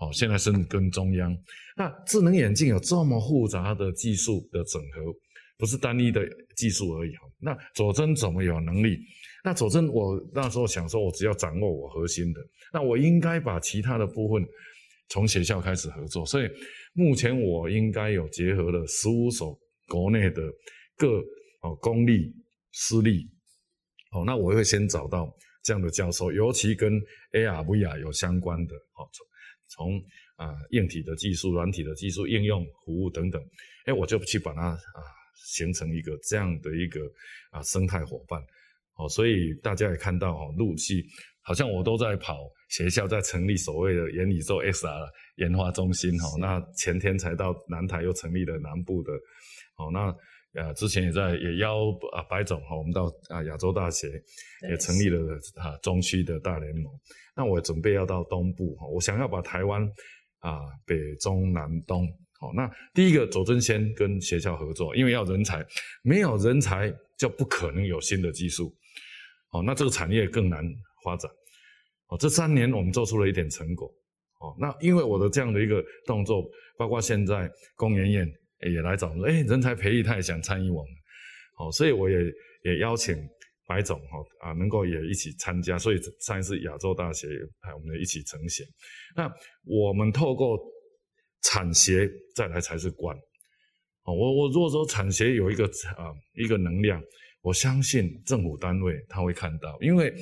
[0.00, 1.36] 好，现在是跟中央。
[1.76, 5.14] 那智能眼镜有这么复杂的技术的整合，
[5.58, 7.28] 不是单一的技术而已哈。
[7.38, 8.98] 那佐证怎么有能力？
[9.44, 12.40] 那佐证，我那时候想说，我只要掌握我核心的，
[12.72, 14.42] 那我应该把其他的部分
[15.10, 16.24] 从学校开始合作。
[16.24, 16.48] 所以
[16.94, 19.54] 目前我应该有结合了十五所
[19.86, 20.42] 国内的
[20.96, 21.18] 各
[21.60, 22.34] 哦公立、
[22.72, 23.30] 私立，
[24.12, 25.30] 哦，那我会先找到
[25.62, 26.94] 这样的教授，尤其跟
[27.32, 29.04] AR、VR 有相关的，哦，
[29.70, 30.02] 从从
[30.36, 33.40] 啊硬体的技术、软体的技术、应用服务等等，
[33.86, 35.00] 哎，我就去把它啊
[35.46, 37.00] 形成一个这样的一个
[37.50, 38.42] 啊生态伙伴，
[38.96, 41.06] 哦，所以大家也看到哦，陆续
[41.40, 42.36] 好像我都在跑
[42.68, 49.12] 学校，在成立所谓的元宇宙 XR 研发中心，哈，那前天才到南台又成立了南部的，
[49.76, 50.14] 哦，那。
[50.54, 54.08] 啊，之前也在也邀啊白总哈，我们到啊亚洲大学
[54.68, 55.20] 也成立了
[55.54, 56.92] 啊中区的大联盟。
[57.36, 59.80] 那我准备要到东部哈，我想要把台湾
[60.40, 62.04] 啊北中南东
[62.40, 62.52] 好。
[62.52, 65.64] 那第一个左尊先跟学校合作，因为要人才，
[66.02, 68.74] 没有人才就不可能有新的技术。
[69.52, 70.64] 哦，那这个产业更难
[71.04, 71.30] 发展。
[72.08, 73.86] 哦，这三年我们做出了一点成果。
[74.40, 76.44] 哦，那因为我的这样的一个动作，
[76.76, 78.28] 包括现在工研院。
[78.68, 80.92] 也来找我说，哎，人才培育他也想参与我们，
[81.56, 82.16] 好，所以我也
[82.64, 83.16] 也邀请
[83.66, 87.28] 白总哈啊，能够也一起参加，所以上一次亚洲大学
[87.60, 88.66] 还我们一起成型。
[89.16, 89.32] 那
[89.64, 90.58] 我们透过
[91.42, 93.16] 产学再来才是官，
[94.04, 95.64] 哦，我我如果说产学有一个
[95.96, 97.02] 啊一个能量，
[97.40, 100.12] 我相信政府单位他会看到，因为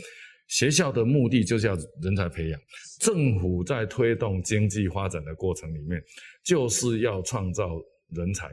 [0.47, 2.61] 学校的目的就是要人才培养，
[3.01, 6.01] 政府在推动经济发展的过程里面，
[6.45, 7.69] 就是要创造。
[8.11, 8.51] 人才，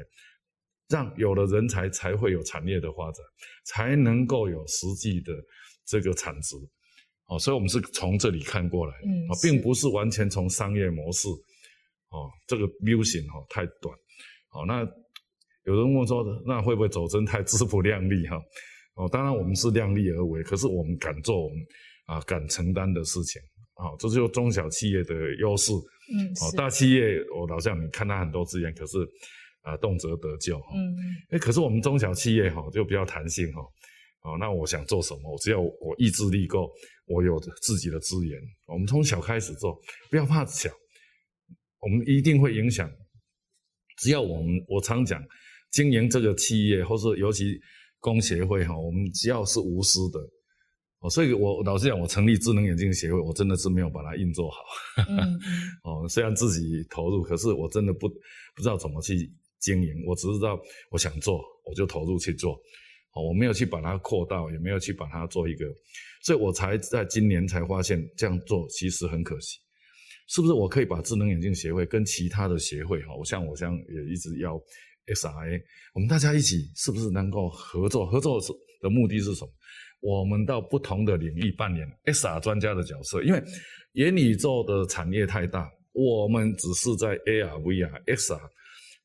[0.89, 3.25] 让有了人才，才会有产业的发展，
[3.65, 5.33] 才能够有实际的
[5.85, 6.55] 这个产值。
[7.27, 11.27] 哦，所以我们是从这里看过来，嗯，并不是完全从商业模式，
[12.09, 13.97] 哦，这个哈太短，
[14.51, 14.81] 哦，那
[15.63, 18.39] 有人问说，那会不会走真太自不量力哈？
[18.93, 21.57] 哦，当然我们是量力而为，可是我们敢做我们
[22.05, 23.41] 啊敢承担的事情，
[23.73, 28.99] 啊，这就是中小企业的优势，嗯，哦，大企业我老实讲，你看它很多资源，可是。
[29.65, 30.67] 啊，动辄得救哈。
[30.75, 30.95] 嗯，
[31.31, 33.61] 哎，可是我们中小企业哈就比较弹性哈。
[34.21, 36.67] 哦，那我想做什么，我只要我意志力够，
[37.05, 40.69] 我有自己的资源，我们从小开始做，不要怕小，
[41.79, 42.89] 我们一定会影响。
[43.97, 45.23] 只要我们，我常讲，
[45.71, 47.55] 经营这个企业，或是尤其
[47.99, 50.19] 工协会哈，我们只要是无私的。
[51.01, 54.57] 哦，所以我老实讲，我成立智能眼镜协会，我真的是没有把它运作好。
[55.07, 55.39] 嗯。
[55.85, 59.31] 哦，虽然自己投入，可是我真的不不知道怎么去。
[59.65, 62.53] 经营，我只知道我想做，我就投入去做，
[63.13, 65.65] 哦，我没有去把它扩大，也没有去把它做一个，
[66.21, 69.57] 所以我才在今年才发现这样做其实很可惜，
[70.27, 70.53] 是不是？
[70.53, 74.61] 我可以把智能眼镜协会跟其他的协会，哈，我像我像也一直要
[75.07, 75.61] ，S R A，
[75.95, 78.05] 我们大家一起是不是能够合作？
[78.05, 78.39] 合作
[78.81, 79.51] 的目的是什么？
[80.01, 83.41] 我们到不同的领域扮演 XR 专家的角色，因为
[83.93, 88.39] 元宇宙的产业太大，我们只是在 AR、VR、XR。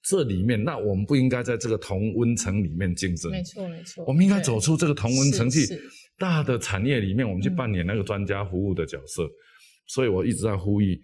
[0.03, 3.31] 这里面，那我们不应该在这个同温层里面竞争。
[3.31, 4.03] 没错，没错。
[4.07, 5.67] 我们应该走出这个同温层去，
[6.19, 9.25] 大的产业里面，我们去扮演那个专家服务的角色。
[9.25, 9.31] 嗯、
[9.89, 10.99] 所以我一直在呼吁，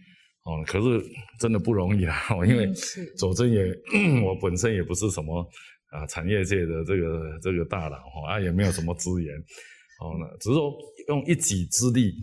[0.45, 1.05] 哦，可是
[1.39, 2.73] 真的不容易啦，哦， 因为
[3.19, 3.67] 走真也，
[4.25, 5.47] 我本身也不是什么
[5.91, 9.37] 啊产业界的这个这个大佬哈，啊也没有什么资源，
[10.01, 10.73] 哦，那只是说
[11.09, 12.15] 用一己之力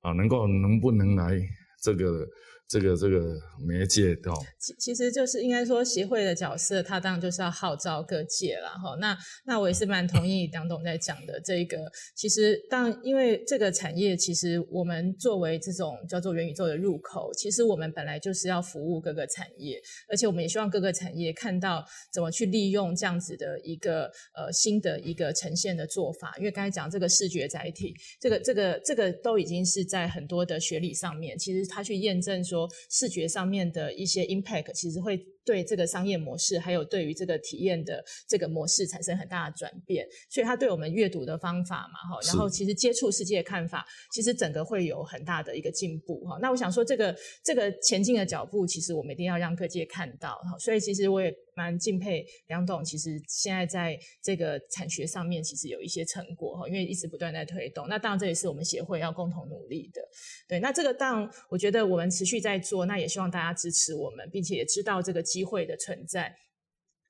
[0.00, 1.40] 啊，能够能不能来
[1.82, 2.26] 这个。
[2.68, 8.96] 这个这个媒介哦，其其实就是应该说协会的角色，它当然就是要号召各界了哈。
[9.00, 11.78] 那那我也是蛮同意 梁董在讲的这个。
[12.16, 26.34] 其实当因为这个产业，其实我们作为这种叫做元宇宙的入口，其实我们本来就是要服务各个产业，而且我们也希望各个产业看到怎么去利用这样子的一个呃新的一个呈现的做法。
[26.38, 32.55] 因为刚才讲这个视觉载体，这个这个这个都已经是在很多的学理上面，其实他去验证说。
[32.56, 46.36] 说视觉上面的一些 impact，其实会对这个商业模式，还有对于这个体验的这个模式产生很大的转变，所以它对我们阅读的方法嘛，哈，然后其实接触世界的看法，其实整个会有很大的一个进步，哈。
[46.42, 50.58] 那我想说，这个这个前进的脚步，其实我们一定要让各界看到，哈。
[50.58, 51.32] 所以其实我也。
[51.58, 57.88] 蛮敬佩梁董，其实现在在这个产学上面，其实有一些成果哈，因为一直不断在推动。
[57.88, 60.02] 那当然这也是我们协会要共同努力的。
[60.46, 66.34] 对，那这个当然我觉得我们持续在做，那也希望大家支持我们，并且也知道这个机会的存在。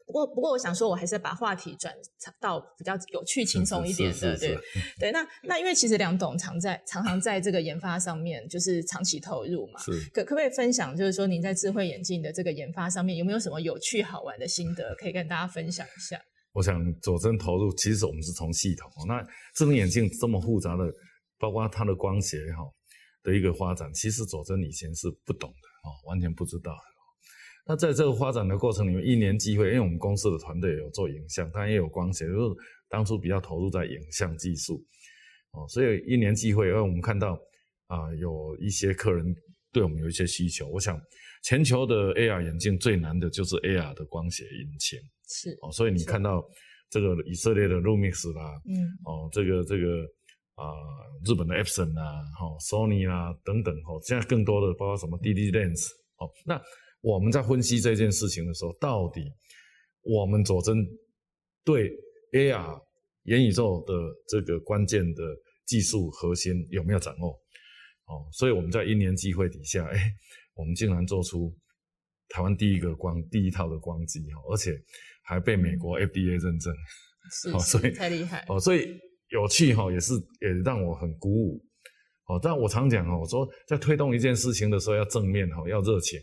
[0.05, 1.95] 不过，不过，我想说，我还是把话题转
[2.41, 4.59] 到比较有趣、轻松一点的，对
[4.99, 5.12] 对。
[5.12, 9.81] 那那因为其实梁董常在常常在这个研发上面，就是长期投入嘛。
[9.81, 9.92] 是。
[10.11, 16.21] 可可不可以分享，就是说您在智慧眼镜的这个研发上面，有没有什么有趣好玩的心得，可以跟大家分享一下？
[16.53, 18.88] 我想佐证投入，其实我们是从系统。
[19.09, 19.21] 那
[19.57, 20.85] 智能眼镜这么复杂的，
[21.38, 22.63] 包括它的光学哈
[23.25, 26.73] 的一个发展，其实佐真以前是不懂的哦，完全不知道。
[27.69, 32.54] 那在这个发展的过程里面，一年机会，因为我们公司的团队有做影像，当然也有光学，就是
[32.88, 34.81] 当初比较投入在影像技术，
[35.50, 37.33] 哦，所以一年机会，因为我们看到
[37.88, 39.35] 啊、呃，有一些客人
[39.73, 40.69] 对我们有一些需求。
[40.69, 40.96] 我想，
[41.42, 46.48] 全球的 AR 眼镜最难的就是 AR 的光学引擎，是哦，所以你看到
[46.88, 50.04] 这个以色列的 Lumix 啦，嗯，哦，这个这个
[50.54, 55.88] 啊、呃，日本的 Epson 啦，哈、哦，Sony 啦等等，哦，现在更多的包括什么 DD Lens，
[56.19, 56.62] 哦，那。
[57.01, 59.33] 我们在分析这件事情的时候，到底
[60.03, 60.85] 我们佐证
[61.65, 61.92] 对
[62.33, 62.81] AR
[63.25, 63.94] 元宇宙的
[64.29, 65.23] 这个关键的
[65.67, 67.31] 技术核心有没有掌握？
[68.07, 70.13] 哦，所以我们在一年机会底下，哎，
[70.55, 71.53] 我们竟然做出
[72.29, 74.73] 台湾第一个光第一套的光机哈，而且
[75.25, 76.75] 还被美国 FDA 认证，
[77.33, 78.97] 是，哦，所以太厉害哦，所以
[79.31, 81.61] 有趣哈，也是也让我很鼓舞
[82.29, 82.38] 哦。
[82.40, 86.21] 但我常讲哦，我说在推动一件事情的时候要正面哈，要热情。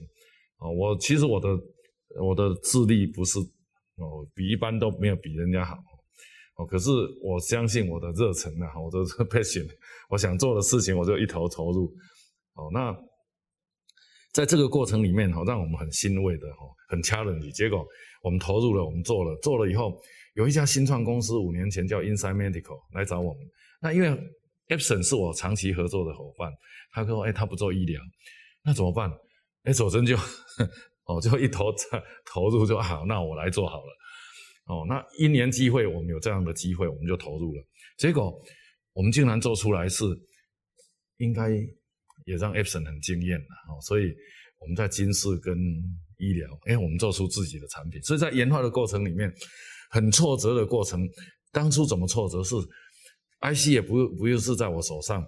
[0.63, 1.49] 哦，我其实我的
[2.21, 3.37] 我的智力不是
[3.97, 5.75] 哦，比一般都没有比人家好
[6.55, 6.65] 哦。
[6.65, 6.89] 可是
[7.21, 9.67] 我相信我的热忱啊，我的 passion，
[10.09, 11.93] 我想做的事情我就一头投入。
[12.53, 12.95] 哦，那
[14.31, 17.51] 在这个过程里面哈，让我们很欣慰的哈，很 challenge。
[17.51, 17.85] 结果
[18.21, 19.99] 我们投入了，我们做了，做了以后，
[20.35, 23.43] 有一家新创公司五年前叫 Inside Medical 来找我们。
[23.81, 24.09] 那因为
[24.69, 26.49] Epson 是我长期合作的伙伴，
[26.93, 28.01] 他说：“哎，他不做医疗，
[28.63, 29.11] 那怎么办？”
[29.63, 30.15] 哎，佐臻就，
[31.05, 31.73] 哦，就一头
[32.25, 33.97] 投入就好，那我来做好了。
[34.65, 37.63] 哦，那一年机会，我们有这样的机会，我们就投入了。
[37.97, 38.33] 结果
[38.93, 40.05] 我们竟然做出来是，
[41.17, 41.49] 应该
[42.25, 43.45] 也让 Epson 很惊艳了。
[43.69, 44.13] 哦，所以
[44.59, 45.57] 我们在金饰跟
[46.17, 48.01] 医疗，哎，我们做出自己的产品。
[48.03, 49.33] 所以在研发的过程里面，
[49.89, 51.07] 很挫折的过程。
[51.51, 52.55] 当初怎么挫折是
[53.41, 55.23] ，IC 也不不又是在我手上。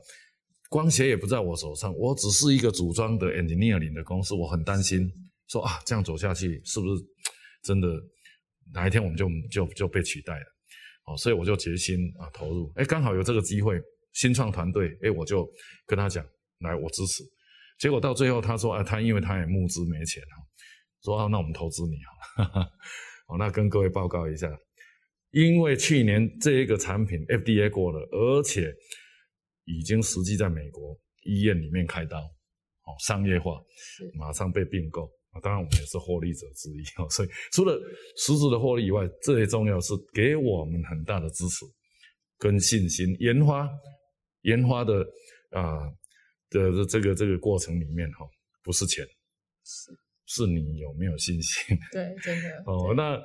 [0.69, 5.09] 光学也不在我手上，我只是一个组装的 engineering 的公司，我很担心，
[5.47, 7.03] 说啊，这样走下去是不是
[7.63, 7.87] 真的
[8.73, 10.45] 哪一天我们就就就被取代了？
[11.05, 13.79] 哦，所以我就决心啊投入，哎，刚好有这个机会，
[14.13, 15.47] 新创团队，哎，我就
[15.85, 16.25] 跟他讲，
[16.59, 17.23] 来，我支持。
[17.77, 20.43] 结果到最后他说啊，他因为他也募资没钱哈，
[21.03, 22.69] 说啊，那我们投资你好了，
[23.27, 24.49] 好， 那跟各位报告一下，
[25.29, 28.73] 因为去年这一个产品 FDA 过了，而且。
[29.65, 33.59] 已经实际在美国医院里面开刀，哦，商业化，
[34.13, 35.41] 马上被并购啊！
[35.41, 37.09] 当然，我们也是获利者之一哦。
[37.09, 37.75] 所以，除了
[38.15, 41.65] 实质的获利以外，最重要是给我们很大的支持
[42.37, 43.15] 跟信心。
[43.19, 43.67] 研发
[44.41, 45.01] 研发的
[45.49, 45.97] 啊、呃、
[46.51, 48.25] 的这个这个过程里面哈，
[48.63, 49.03] 不是钱，
[49.63, 49.91] 是
[50.27, 51.75] 是你有没有信心？
[51.91, 52.93] 对，真的 哦。
[52.95, 53.19] 那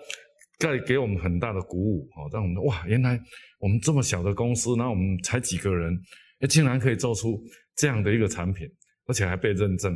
[0.59, 3.21] 再给我们很大的鼓舞哦，让我们哇，原来
[3.59, 5.95] 我们这么小的公司，然后我们才几个人。
[6.41, 7.43] 哎，竟然可以做出
[7.77, 8.67] 这样的一个产品，
[9.07, 9.95] 而且还被认证，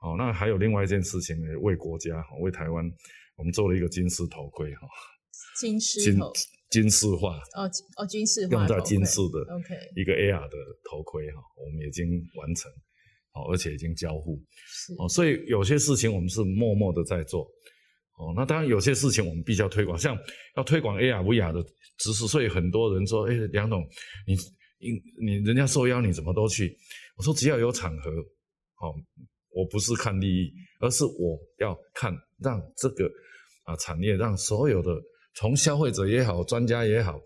[0.00, 2.84] 哦，那还有另外一件事情呢，为国家，为台湾，
[3.36, 4.88] 我们做了一个金丝头盔，哈，
[5.58, 6.32] 金丝头，
[6.70, 10.56] 金丝化，哦哦，金丝化，用在金丝的，OK，一个 AR 的
[10.90, 12.72] 头盔，哈，我们已经完成，
[13.34, 17.42] 哦，而且已经交付，是，哦，所以有些事情我们是默默的在做，
[18.16, 20.16] 哦，那当然有些事情我们必须要推广，像
[20.56, 21.62] 要推广 AR VR 的
[21.98, 23.86] 知识，所以很多人说，哎，梁总，
[24.26, 24.34] 你。
[24.80, 26.76] 因你人家受邀你怎么都去？
[27.16, 28.10] 我说只要有场合，
[28.80, 28.94] 哦，
[29.50, 33.10] 我不是看利益，而是我要看让这个
[33.64, 34.90] 啊产业让所有的
[35.34, 37.20] 从消费者也好，专家也好，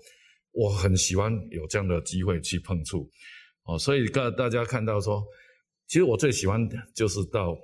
[0.50, 3.08] 我很喜欢有这样的机会去碰触，
[3.66, 5.24] 哦，所以大大家看到说，
[5.86, 7.56] 其实我最喜欢就是到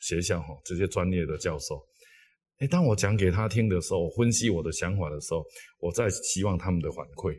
[0.00, 1.82] 学校哈，这些专业的教授，
[2.58, 5.42] 诶，当我讲给他听的时候，分析我的想法的时候，
[5.78, 7.34] 我在希望他们的反馈。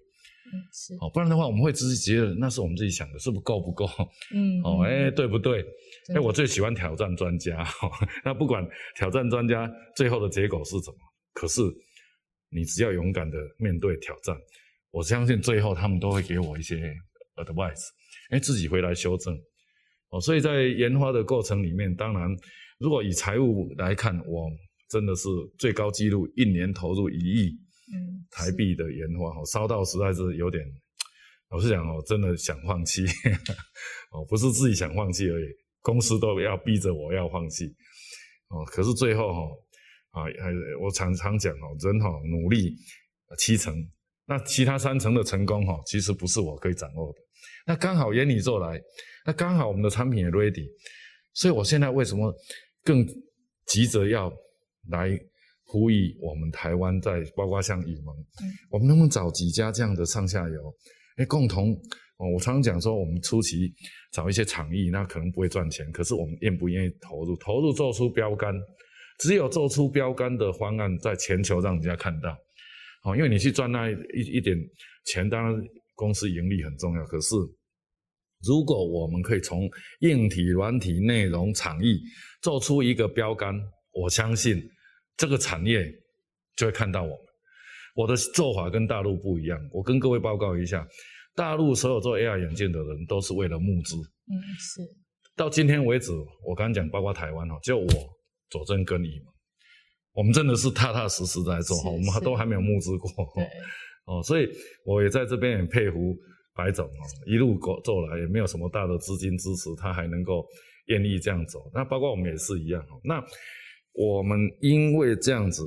[0.71, 3.85] 是，不然的话，我们会自己觉得那是我们自己想的，是不是够不够？
[4.33, 5.63] 嗯，哦，哎，对不对？
[6.13, 7.65] 哎，我最喜欢挑战专家，
[8.23, 10.97] 那不管挑战专家最后的结果是什么，
[11.33, 11.61] 可是
[12.49, 14.35] 你只要勇敢的面对挑战，
[14.91, 16.75] 我相信最后他们都会给我一些
[17.35, 17.87] advice，
[18.29, 19.33] 哎，自己回来修正。
[20.09, 22.29] 哦，所以在研发的过程里面，当然，
[22.79, 24.51] 如果以财务来看，我
[24.89, 25.27] 真的是
[25.57, 27.57] 最高纪录，一年投入一亿。
[28.33, 30.65] 嗯，台币的研发哦，烧到实在是有点，
[31.49, 33.05] 老实讲哦，真的想放弃
[34.11, 35.45] 哦，不是自己想放弃而已，
[35.81, 37.65] 公司都要逼着我要放弃
[38.49, 38.65] 哦。
[38.65, 39.41] 可是最后哈
[40.11, 40.25] 啊，
[40.81, 42.75] 我常常讲哦，人哈努力
[43.37, 43.75] 七成，
[44.25, 47.19] 那其他三成的成功哈，其实不是我可以掌握的。
[47.65, 48.81] 那刚好元宇宙来，
[49.25, 50.67] 那刚好我们的产品也 ready，
[51.33, 52.33] 所以我现在为什么
[52.83, 53.05] 更
[53.65, 54.31] 急着要
[54.89, 55.19] 来？
[55.73, 60.75] 呼吁我们台湾在包括像雨盟，嗯，我们能不能找几家这样的上下游，
[61.17, 61.73] 哎，共同
[62.17, 63.73] 哦，我常常讲说，我们初期
[64.11, 67.35] 找一些场域，那可能不会赚钱，可是我们愿不愿意投入？
[67.37, 68.53] 投入做出标杆，
[69.17, 72.37] 只有做出标杆的方案，在全球让人家看到。
[73.01, 74.55] 好，因为你去赚那一一点
[75.05, 75.59] 钱，当然
[75.95, 77.03] 公司盈利很重要。
[77.05, 77.35] 可是，
[78.45, 79.67] 如果我们可以从
[80.01, 81.99] 硬体、软体、内容、场域
[82.43, 83.59] 做出一个标杆，
[83.91, 84.61] 我相信
[85.17, 85.85] 这个产业
[86.55, 87.17] 就会看到我们。
[87.95, 90.87] 我的做法跟大陆不一样，我跟各位报告一下，
[91.35, 93.95] 大陆所有做 AR 眼镜的人都是为了募资。
[93.97, 94.81] 嗯，是。
[95.35, 96.11] 到今天为止，
[96.43, 97.87] 我刚刚讲，包括台湾哦，就我
[98.49, 99.09] 佐证跟你。
[100.13, 103.09] 我们真的是踏踏实实在做哈，我们都还没有募资过。
[103.35, 103.43] 对，
[104.05, 104.47] 哦，所以
[104.85, 106.15] 我也在这边很佩服
[106.55, 110.45] 白总哦，一路过走来也没有什么大的资金支持，他还能够
[110.85, 111.69] 愿意这样走。
[111.73, 112.83] 那包括我们也是一样。
[113.03, 113.23] 那
[113.93, 115.63] 我们因为这样子，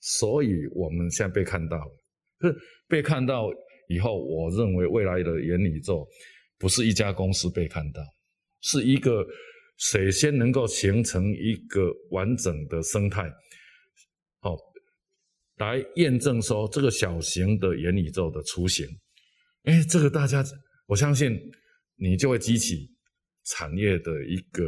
[0.00, 2.00] 所以我们现在被看到了。
[2.40, 2.54] 是
[2.88, 3.48] 被看到
[3.88, 6.06] 以后，我认为未来的元宇宙
[6.58, 8.02] 不是一家公司被看到，
[8.60, 9.24] 是一个
[9.78, 13.30] 谁先能够形成一个完整的生态。
[14.40, 14.56] 好，
[15.56, 18.86] 来验证说这个小型的元宇宙的雏形，
[19.62, 20.44] 哎，这个大家
[20.86, 21.40] 我相信
[21.96, 22.90] 你就会激起
[23.44, 24.66] 产业的一个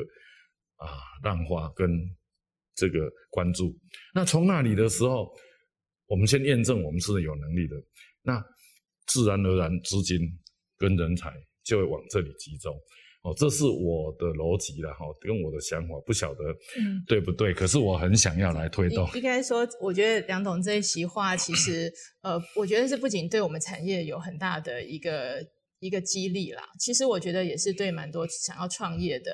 [0.76, 0.88] 啊
[1.24, 1.90] 浪花跟
[2.76, 3.74] 这个关注。
[4.14, 5.28] 那从那里的时候，
[6.06, 7.74] 我们先验证我们是有能力的，
[8.22, 8.44] 那
[9.06, 10.20] 自然而然资金
[10.78, 11.32] 跟人才
[11.64, 12.72] 就会往这里集中。
[13.22, 16.44] 哦，这是我的逻辑了哈，跟我的想法不晓得
[17.08, 17.52] 对不对？
[17.52, 19.08] 嗯、可是我很想要来推动。
[19.14, 25.44] 应该说，我觉得梁董这一席话，其实 呃，我觉得是不仅对我们产业有很大的一个
[25.80, 29.32] 一个激励啦，其实我觉得也是对蛮多想要创业的。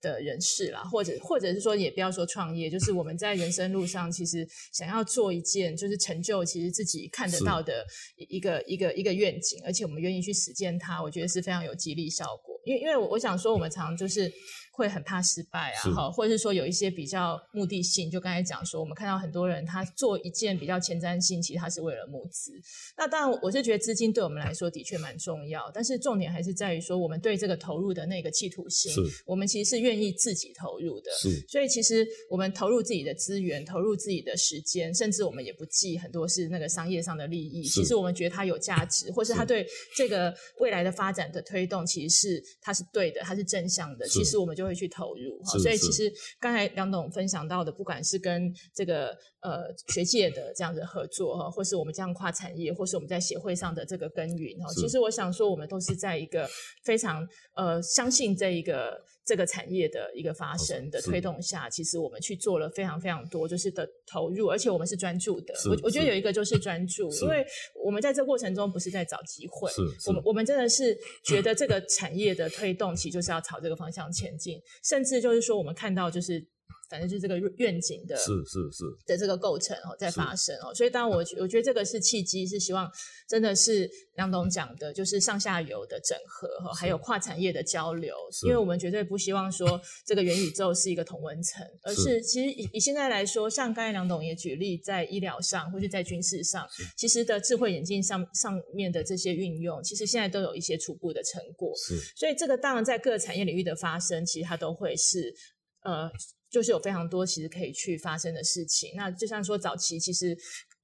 [0.00, 7.84] 的人士啦，或者或者是说，也不要说创业，就是我们在人生路上，其实想要做一件，就是成就其实自己看得到的
[8.16, 12.60] 一个一个一个愿景，而且我们愿意去实践它，我觉得是非常有激励效果。
[12.64, 14.32] 因为因为我想说，我们常常就是。
[14.78, 22.52] 会很怕失败啊，好，或者是说有一些比较目的性，就刚才讲说，我们看到很多人他做一件比较前瞻性，其实他是为了募资。
[22.96, 28.92] 那当然，我是觉得资金对我们来说的确蛮重要，但是重点还是在于说，我们对这个投入的那个企图心，
[29.26, 31.10] 我们其实是愿意自己投入的。
[31.10, 37.64] 是，所以其实我们投入自己的资源，投入自己的时间，甚至我们也不计很多是那个商业上的利益。
[37.64, 39.66] 其实我们觉得它有价值，或是它对
[39.96, 44.06] 这个未来的发展的推动，其实是它是对的，它是正向的。
[44.06, 45.42] 其实我们就会去投入。
[45.44, 49.08] 所以其实刚才梁董分享到的，不管是跟这个
[49.40, 56.48] 呃学界的这样的合作哈，或是我们这样跨产业，或是我们在协会上的这个耕耘哈，其实我想说，我们都是在一个
[56.84, 65.52] 非常呃相信这一个这个产业的一个发生的推动下，其实我们去做了非常非常多就是的投入，而且我们是专注的。
[65.68, 67.44] 我我觉得有一个就是专注，因为
[67.84, 69.70] 我们在这过程中不是在找机会，
[70.06, 76.42] 我们我们真的是觉得这个产业的推动其实就是要朝这个方向前进，甚至就是说我们看到就是。
[76.88, 78.84] 反正就是这个愿景的，是是是。
[79.06, 82.90] 的这个构成哦，在发生哦，所以当然我我觉得这个是契机，是希望
[83.28, 88.14] 真的是梁董讲的，就是上下游的整合哈，还有跨产业的交流，
[88.44, 92.22] 因为我们绝对不希望说这个元宇宙是一个同温层，而是。
[92.22, 96.66] 其实以以现在来说，像刚才梁董也举例，在医疗上或者在军事上，
[96.96, 105.34] 其实的智慧眼镜上上面的这些运用，其实现在都有一些初步的成果，是，所以这个当然在各个产业领域的发生，其实它都会是
[105.82, 106.10] 呃。
[106.50, 110.36] 就是有非常多其实可以去发生的事情，那就像说早期其实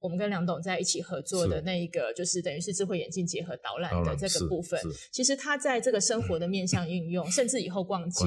[0.05, 4.79] 我们跟梁董在一起合作的那一个，就是等于是智慧眼镜结合导览的这个部分，
[5.11, 8.23] 其实它在这个生活的面向应用，嗯、甚至以后逛街，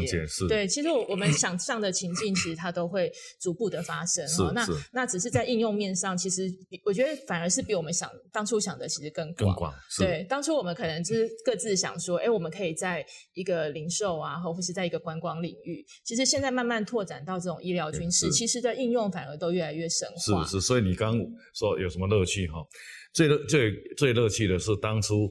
[0.48, 4.50] 对，其实我我们想象的情境，其实它都会逐步的发生哦。
[4.52, 6.52] 那那只是在应用面上，其实
[6.84, 9.54] 我觉得反而是比我们想当初想的其实更广。
[9.54, 20.44] 更广对，当初我们可能就是各自想说，哎，我们可以在一个零售啊，或者是在一个观光领域，其实现在慢慢拓展到这种医疗军事，其实的应用反而都越来越深化。
[20.44, 21.16] 是是，所以你刚
[21.54, 21.67] 说。
[21.76, 22.64] 有什么乐趣哈？
[23.12, 25.28] 最乐最最乐趣的是当初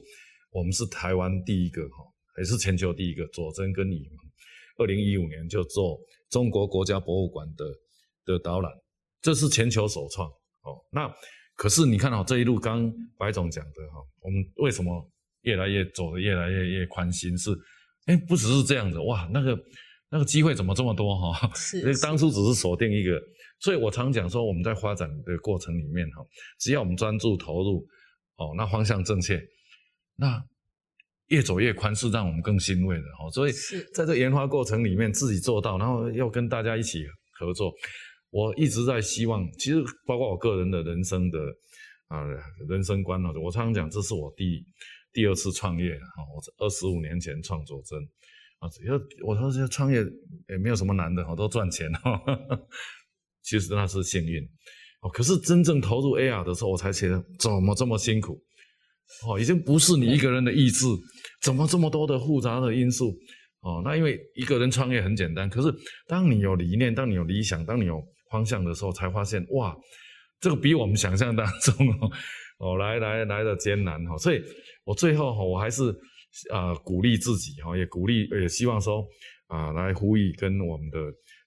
[0.50, 2.04] 我们是台湾第一个哈，
[2.36, 4.18] 也是全球第一个佐臻跟你们，
[4.76, 7.64] 二零一五年就做中国国家博物馆的
[8.24, 8.70] 的导览，
[9.22, 10.76] 这是全球首创哦。
[10.92, 11.08] 那
[11.54, 15.10] 可是你看哈，这一路刚白总讲的哈，我们为什么
[15.42, 17.38] 越来越走得越来越越宽心？
[17.38, 17.50] 是
[18.06, 19.58] 哎，不只是这样子哇，那个
[20.10, 21.50] 那个机会怎么这么多哈？
[21.54, 23.22] 是，是当初只是锁定一个。
[23.60, 26.24] 所以我常讲说，我们在发展的过程里面，哈，
[26.60, 27.86] 只要我们专注投入，
[28.36, 29.42] 哦，那方向正确，
[30.14, 30.40] 那
[31.26, 33.28] 越走越宽是让我们更欣慰的，哈。
[33.30, 33.52] 所以
[33.92, 37.72] 在这研发过程里面，自己做到，然后要跟大家一起合作，
[38.30, 41.38] 我一直在希望，其实包括我个人的人生的
[42.06, 42.24] 啊
[42.68, 44.64] 人生观啊，我常常讲，这是我第
[45.12, 47.98] 第二次创业，哈，我二十五年前创作真，
[48.60, 48.94] 啊，只要
[49.26, 49.98] 我说这创业
[50.48, 52.22] 也没有什么难的，我，都赚钱，哈。
[53.48, 54.42] 其实那是幸运。
[55.00, 58.38] 哦，可是真正投入 AR 的时候，我才觉得怎么这么辛苦？
[59.26, 60.86] 哦，已经不是你一个人的意志，
[61.40, 63.16] 怎么这么多的复杂的因素？
[63.60, 65.72] 哦，那因为一个人创业很简单，可是
[66.06, 69.76] 当你有理念，当你有理想，当你有方向的时候，才发现哇，
[70.40, 72.10] 这个比我们想象当中 哦，
[72.58, 74.16] 哦来来来的艰难哈。
[74.18, 74.42] 所以
[74.84, 75.94] 我最后哈，我还是
[76.52, 79.04] 啊、鼓励自己哈，也鼓励也希望说
[79.46, 80.98] 啊、来呼吁跟我们的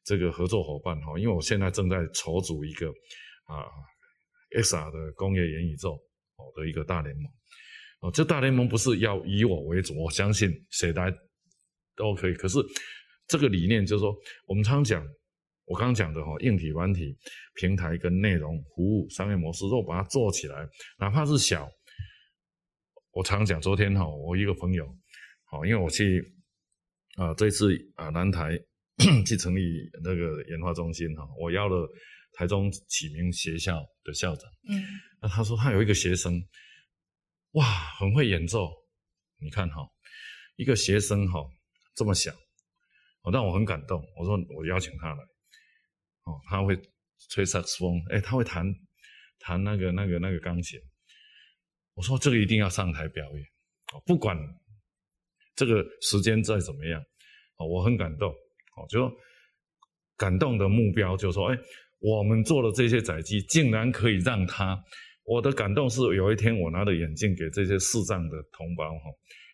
[0.04, 2.88] 这个合作伙伴哈，因为我现在正在筹组一个
[3.46, 3.66] 啊
[4.58, 5.94] XR 的工业元宇宙
[6.38, 7.26] 哦的一个大联盟
[8.02, 11.14] 哦，这大联盟不是要以我为主，我相信谁来。
[11.94, 12.58] 都可以，可是
[13.28, 14.16] 这个理念就是说，
[14.48, 15.06] 我们常讲，
[15.66, 17.16] 我刚刚讲的哈，硬体、软体、
[17.56, 21.70] 平台跟内容、服务、商业模式，如果把它做起来，哪怕是小，
[23.12, 24.88] 我常讲，昨天哈，我一个朋友，
[25.44, 26.24] 好，因为我去
[27.18, 28.58] 啊，这次啊南台
[29.26, 29.62] 去成立
[30.04, 31.88] 那个研发中心哈，我邀了
[32.34, 34.84] 台中启明学校的校长，嗯，
[35.22, 36.42] 那他说他有一个学生，
[37.52, 37.66] 哇，
[37.98, 38.70] 很会演奏，
[39.40, 39.88] 你看哈，
[40.56, 41.40] 一个学生哈。
[41.94, 42.32] 这么小，
[43.22, 44.02] 哦，让我很感动。
[44.16, 45.22] 我说我邀请他来，
[46.24, 46.76] 哦，他会
[47.30, 48.66] 吹萨克斯风，哎，他会弹
[49.40, 50.80] 弹那个那个那个钢琴。
[51.94, 53.44] 我说这个一定要上台表演，
[53.94, 54.38] 哦，不管
[55.54, 57.04] 这个时间再怎么样，
[57.58, 58.34] 哦，我很感动，
[58.76, 59.12] 哦，就说
[60.18, 61.58] 感动的目标就是说，哎，
[62.00, 64.78] 我们做的这些载机，竟然可以让他，
[65.24, 69.06] 我的感动是有一天我拿着眼镜给这些视障的同胞哈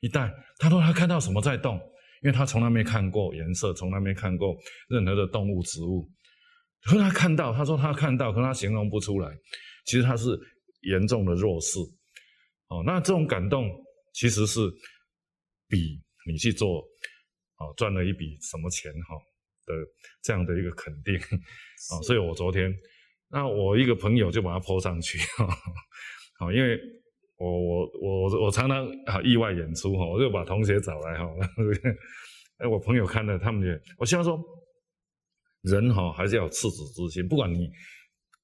[0.01, 1.79] 一戴，他说他看到什么在动。
[2.23, 4.57] 因为他从来没看过颜色，从来没看过
[4.89, 6.09] 任何的动物、植物。
[6.81, 9.29] 可是他看到，他说他看到，可是他形容不出来。
[9.85, 10.35] 其实他是
[10.81, 11.77] 严重的弱视。
[12.69, 13.69] 哦，那这种感动
[14.13, 14.59] 其实是
[15.67, 16.83] 比你去做，
[17.57, 19.15] 哦，赚了一笔什么钱哈
[19.65, 19.73] 的
[20.21, 21.15] 这样的一个肯定。
[21.15, 22.73] 哦，所以我昨天，
[23.29, 25.17] 那我一个朋友就把它 po 上去。
[26.39, 26.79] 好，因为。
[27.39, 31.29] 我我我我常常啊意外演出哈，我就把同学找来哈，
[32.57, 34.43] 哎，我朋友看了，他们也，我希望说，
[35.61, 37.69] 人哈还是要有赤子之心，不管你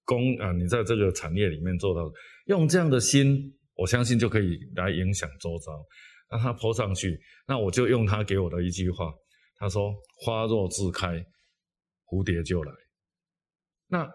[0.05, 2.07] 工啊，你在这个产业里面做到，
[2.45, 5.83] 用这样的心，我相信就可以来影响周遭。
[6.33, 9.13] 让他 po 上去，那我就用他给我的一句话，
[9.55, 11.23] 他说：“花若自开，
[12.05, 12.73] 蝴蝶就来。”
[13.87, 14.09] 那。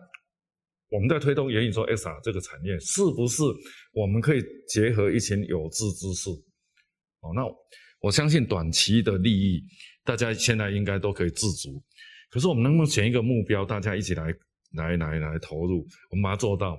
[0.90, 3.42] 我们在推动元宇宙 XR 这个产业，是不是
[3.92, 6.30] 我们可以结合一群有志之士？
[7.20, 7.44] 哦，那
[8.00, 9.62] 我相信短期的利益，
[10.02, 11.78] 大家现在应该都可以自足。
[12.30, 14.34] 可是我们能不能选一个目标，大家一起来
[14.76, 16.78] 来来来投入，我们把它做到，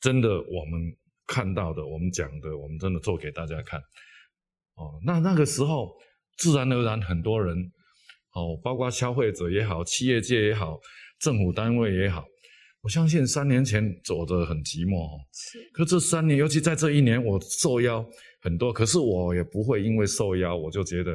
[0.00, 3.78] 真的我们看到的，我们讲的，我们真的做给大家看。
[4.76, 5.94] 哦，那那个时候，
[6.36, 7.56] 自然而然很多人，
[8.34, 10.78] 哦，包括消费者也好，企业界也好，
[11.20, 12.24] 政府单位也好。
[12.82, 15.58] 我相信三年前走得很寂寞，是。
[15.72, 18.04] 可这三年，尤其在这一年，我受邀
[18.42, 21.12] 很多，可是我也不会因为受邀，我就觉得，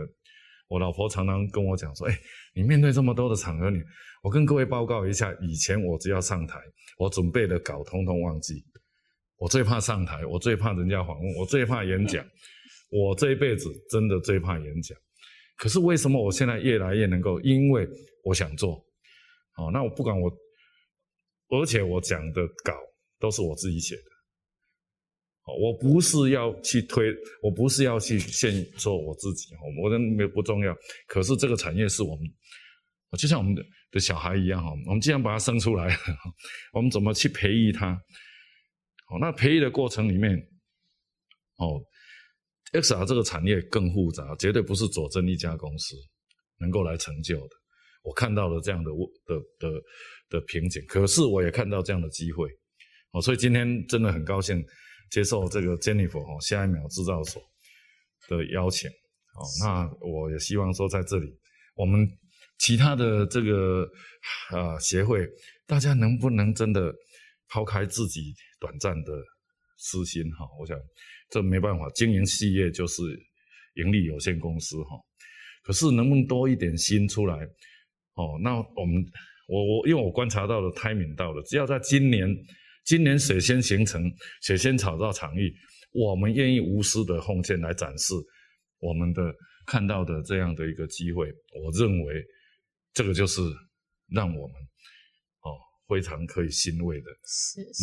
[0.68, 2.20] 我老婆常常跟我讲说，哎，
[2.55, 3.78] 你面对这么多的场合，你，
[4.24, 6.60] 我跟各位报告一下，以前我只要上台，
[6.97, 8.64] 我准备的稿通通忘记，
[9.38, 12.26] 我最怕上台，我最怕人家访问，我最怕演讲，
[12.90, 14.98] 我这一辈子真的最怕演讲。
[15.58, 17.40] 可是为什么我现在越来越能够？
[17.42, 17.88] 因为
[18.24, 18.84] 我想做，
[19.54, 20.32] 好，那我不管我。
[21.52, 22.76] 而且我讲的稿
[23.18, 24.02] 都是我自己写的，
[25.60, 27.12] 我不是要去推，
[27.42, 30.78] 我不是要去献说我自己，我认为不重要。
[31.08, 32.24] 可是这个产业是我们，
[33.18, 33.56] 就像我们
[33.90, 35.98] 的小孩一样哈，我们既然把它生出来，
[36.72, 37.94] 我们怎么去培育它？
[39.10, 40.38] 哦，那培育的过程里面，
[41.56, 41.82] 哦
[42.74, 45.96] ，XR 这个产业更复杂，绝对不是佐证一家公司
[46.60, 47.56] 能够来成就的。
[48.04, 48.92] 我看到了这样的
[49.26, 49.82] 的的
[50.30, 52.50] 的瓶颈，可是我也看到这样的机会，
[53.12, 54.64] 哦，所以今天真的很高兴
[55.12, 57.42] 接受这个 Jennifer 哦下一秒制造所
[58.30, 61.28] 的邀请，哦，那我也希望说在这里，
[61.76, 62.08] 我们
[62.58, 63.86] 其他的这个
[64.52, 65.28] 啊协会，
[65.68, 66.94] 大家能不能真的
[67.50, 69.12] 抛开自己短暂的
[69.78, 70.46] 私心哈？
[70.60, 70.78] 我想
[71.30, 73.02] 这没办法，经营企业就是
[73.76, 74.98] 盈利有限公司哈，
[75.64, 77.36] 可是能不能多一点心出来？
[78.16, 79.06] 哦，那我们
[79.48, 82.28] 我我因为我观察到了 timing 到了，只要在今年
[82.84, 84.12] 今年水仙形成，
[84.42, 85.54] 水仙草到场域，
[85.92, 88.14] 我们愿意无私的奉献来展示
[88.80, 89.34] 我们的
[89.66, 92.26] 看到的这样的一个机会，我认为
[92.94, 93.42] 这个就是
[94.10, 94.56] 让我们
[95.42, 95.56] 哦
[95.88, 97.06] 非常可以欣慰的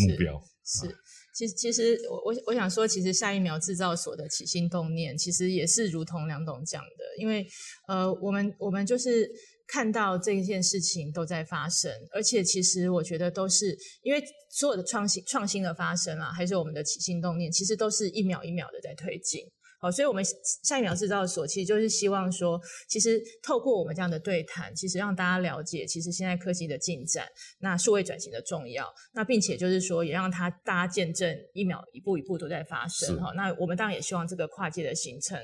[0.06, 0.38] 目标。
[0.64, 0.96] 是，是，是，
[1.36, 7.46] 其实其实我我我想说，其实下一秒制造所的起心动念，其实也是如同梁董讲的，因为
[7.88, 9.30] 呃我们我们就是。
[9.68, 19.40] 看到这件事情都在发生，而且其实我觉得都是因为所有的创新创新的发生啊，还是我们的起心动念，其实都是一秒一秒的在推进。
[19.78, 20.24] 好，所以我们
[20.62, 27.26] 下一秒制造所其实就是希望说，其实透过我们这样的对谈，其实让大家了解，其实现在科技的进展，
[27.58, 33.20] 那数位转型的重要，那并且就是说，也让他大家见证一秒一步一步都在发生。
[33.20, 35.38] 哈，那我们当然也希望这个跨界的行程。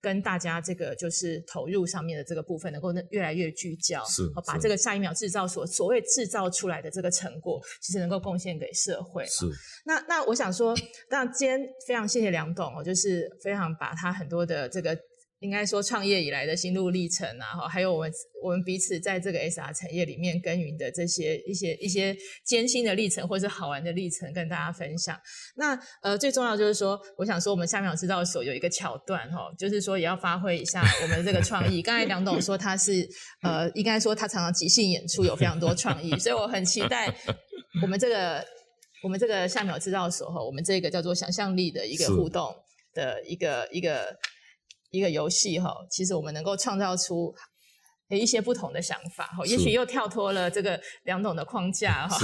[0.00, 9.26] 跟大家这个就是投入上面的这个部分，能够越来越聚焦，是，把这个下一秒制造所所谓制造出来的这个成果，其实能够贡献给社会。
[9.26, 9.46] 是，
[9.84, 10.76] 那那我想说，
[11.10, 14.98] 那今天非常谢谢梁董哦，就是非常把他很多的这个。
[15.40, 18.12] 应该说，创业以来的心路历程啊，哈，还有我们
[18.42, 25.16] 我们彼此在这个 SR 产业里面耕耘的这些一些一些艰辛的历程，或者是好玩的历程，跟大家分享。
[25.56, 31.80] 那呃，最重要就是说，我想说，我们下一秒制造所有一个桥段，哈，就是说也要发挥一下我们这个创意。
[31.82, 33.08] 刚才梁董说他是
[33.42, 37.14] 呃，应该说他常常即兴演出，有非常多创意，所以我很期待
[37.80, 38.44] 我们这个
[39.04, 42.52] 我们这个下一秒制造所哈，我们这个叫做想象力的一个互动
[42.92, 44.16] 的一个一个。
[44.90, 47.34] 一个游戏哈，其实我们能够创造出
[48.10, 52.18] 一些不同的想法哈，也许又跳脱了这个梁董的框架哈，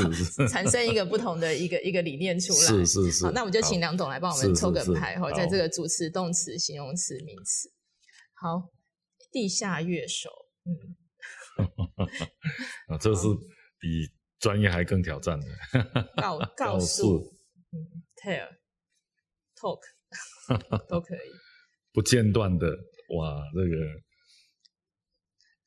[0.48, 2.58] 产生一个不同的一个一个理念出来。
[2.60, 3.24] 是是是。
[3.26, 7.70] 好，那我们就请梁董来帮我们抽个牌哈，在这个主词、动词、形容词、名词。
[8.32, 8.70] 好，
[9.30, 10.30] 地下乐手，
[10.64, 10.96] 嗯，
[12.88, 13.26] 啊，这是
[13.78, 15.46] 比专业还更挑战的。
[16.16, 17.18] 告 告诉，
[17.72, 19.80] 嗯，tell，talk
[20.88, 21.43] 都可以。
[21.94, 22.66] 不间断的
[23.16, 23.76] 哇，这个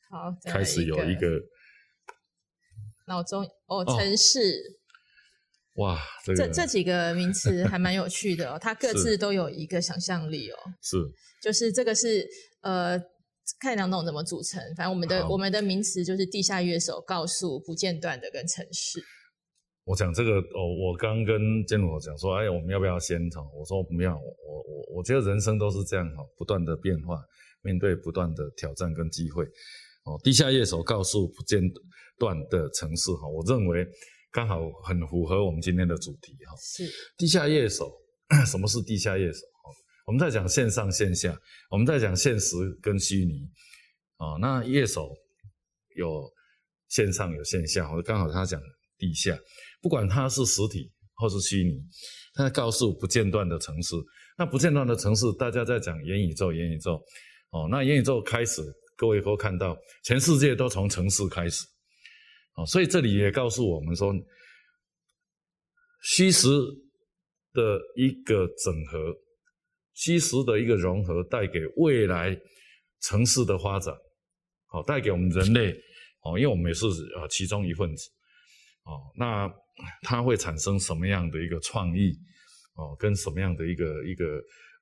[0.10, 1.40] 好，开始有一个
[3.08, 4.78] 脑中哦，城市。
[5.76, 10.98] 哇，这个、这这几个名词还蛮有趣的哦，它各自都有一个想象力哦，是，
[11.42, 12.28] 就是这个是
[12.62, 13.00] 呃，
[13.60, 19.02] 看两种怎么组成，反正我们的我们的名词就是地下乐手、告诉、不间断的跟程式。
[19.88, 23.42] 我讲这个哦，我刚跟 Jennifer 讲说，哎，我们要不要先从？
[23.56, 27.18] 我说不要，我我我觉得人生都是这样哈，不断的变化，
[27.62, 29.46] 面对不断的挑战跟机会。
[30.04, 31.62] 哦，地下夜手告诉不间
[32.20, 33.88] 断的城市哈，我认为
[34.30, 36.54] 刚好很符合我们今天的主题哈。
[36.58, 36.84] 是
[37.18, 37.90] 地下夜手，
[38.46, 39.40] 什么是地下夜手？
[40.06, 41.34] 我们在讲线上线下，
[41.72, 43.50] 我们在讲现实跟虚拟。
[44.18, 45.16] 哦，那夜手
[45.96, 46.30] 有
[46.90, 48.62] 线上有线下，我刚好他讲
[48.98, 49.38] 地下。
[49.88, 51.82] 不管它是实体或是虚拟，
[52.34, 53.96] 它告诉不间断的城市。
[54.38, 57.02] 那不间断的城市，大家在讲元宇宙，元宇宙
[57.52, 57.70] 哦。
[57.72, 58.62] 那元宇宙开始，
[58.98, 61.64] 各位都看到，全世界都从城市开始
[62.56, 62.66] 哦。
[62.66, 64.14] 所以这里也告诉我们说，
[66.04, 66.50] 虚实
[67.54, 69.16] 的一个整合，
[69.94, 72.38] 虚实的一个融合，带给未来
[73.04, 73.96] 城市的发展，
[74.66, 75.72] 好，带给我们人类
[76.24, 76.86] 哦，因为我们也是
[77.16, 78.10] 呃其中一份子
[78.84, 79.00] 哦。
[79.16, 79.50] 那
[80.02, 82.12] 它会产生什么样的一个创意，
[82.76, 84.26] 哦，跟什么样的一个一个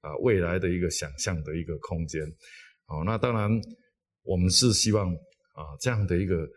[0.02, 2.22] 啊、呃、未来的一个想象的一个空间，
[2.88, 3.50] 哦，那当然
[4.24, 5.14] 我们是希望
[5.54, 6.48] 啊、呃、这样的一个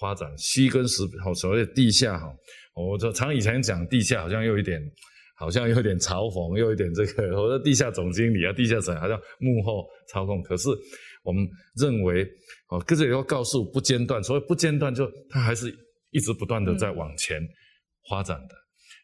[0.00, 2.34] 发展虚跟实，好所谓地下哈，
[2.74, 4.80] 我就常以前讲地下好像又有一点，
[5.36, 10.68] 好像又有点嘲讽，又有一点这个，我说地下总经理啊，地下总好像幕后操控，可是
[11.22, 12.28] 我们认为
[12.68, 15.74] 哦，跟这要告诉不间断，所谓不间断就它还是
[16.10, 17.42] 一直不断的在往前。
[17.42, 17.48] 嗯
[18.08, 18.54] 发展的，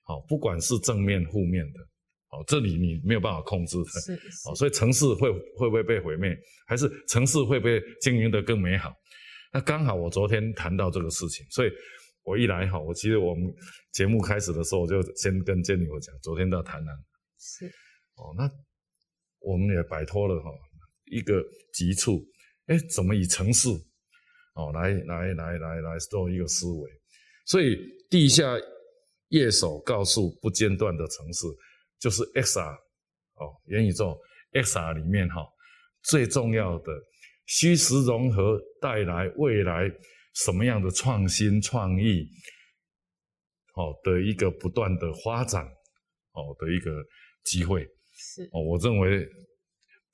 [0.05, 1.81] 好，不管是正面、负面的，
[2.29, 6.37] 好，这里你没有办法控制的，是，好，所以城市会会不会被毁灭，
[6.67, 8.95] 还是城市会不会经营得更美好？
[9.53, 11.71] 那刚好我昨天谈到这个事情，所以
[12.23, 13.53] 我一来哈，我其实我们
[13.93, 16.97] 节目开始的时候，我就先跟 Jennifer 讲，昨天到台南，
[17.39, 17.67] 是，
[18.15, 18.51] 哦，那
[19.41, 20.51] 我们也摆脱了哈
[21.07, 21.43] 一个
[21.75, 22.25] 急促，
[22.67, 23.69] 哎，怎么以城市
[24.55, 26.91] 哦来来来来来做一个思维，
[27.45, 27.77] 所以
[28.09, 28.45] 地下。
[29.33, 31.47] 乐手告诉不间断的城市，
[31.99, 34.17] 就是 XR 哦，元宇宙
[34.53, 35.45] XR 里面哈
[36.05, 36.93] 最重要的
[37.47, 39.91] 虚实融合带来未来
[40.35, 42.29] 什么样的创新创意，
[43.75, 45.65] 好的一个不断的发展，
[46.33, 46.91] 哦的一个
[47.45, 49.27] 机会是哦，我认为。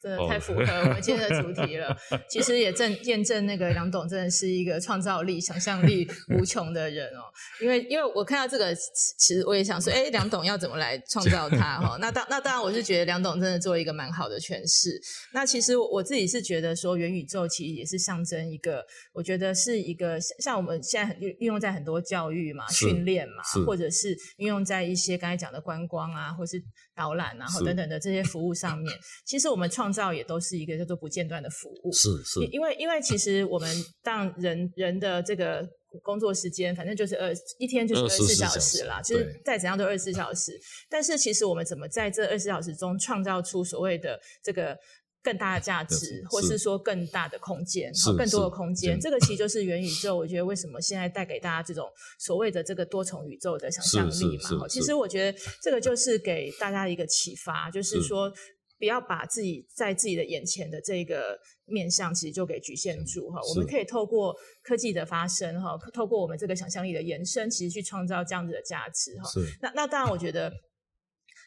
[0.01, 1.97] 真的太符合我们今天的主题了。
[2.29, 7.23] 其实也证验证那个梁董真的是一个创造力、想象力无穷的人哦。
[7.61, 11.97] 因为因为我看到这个，其实我也想说，哎，梁董要怎么来创造它哈？
[12.01, 15.01] 那当那当然，我是觉得梁董真的做一个蛮好的诠释。
[15.33, 26.63] 那其实我自己是觉得说，元宇宙其实也是象征一个，我觉得是一个像我们现在运运用在很多教育嘛、训练嘛，或者是运用在一些刚才讲的观光啊，或是
[26.99, 28.93] 导览啊，然后等等的这些服务上面。
[29.25, 31.93] 其实我们创创造也都是一个叫做不间断的服务。
[31.93, 33.71] 是是，因为因为其实我们
[34.03, 35.67] 当人人的这个
[36.03, 40.53] 工作时间，反正就是二一天就是二十四小时啦，时就是再怎样都二十四小时。
[40.91, 44.77] 但是其实我们怎么在这二十四小时中创造出所谓的这个。
[45.23, 50.17] 更大的价值，或是说更大的空间，更多的空间，这个其实就是元宇宙。
[50.17, 51.87] 我觉得为什么现在带给大家这种
[52.19, 54.69] 所谓的这个多重宇宙的想象力嘛？
[54.69, 58.33] 其实我觉得这个就是给大家一个启发，就是说
[58.79, 63.41] 不要把自己在自己的眼前的这个面向，其实就给局限住哈。
[63.51, 69.29] 我们可以透过科技的发生哈，透过我们这个想象力的延伸，其实去创造这样子的价值哈。
[69.61, 70.53] 那那当然，我觉得。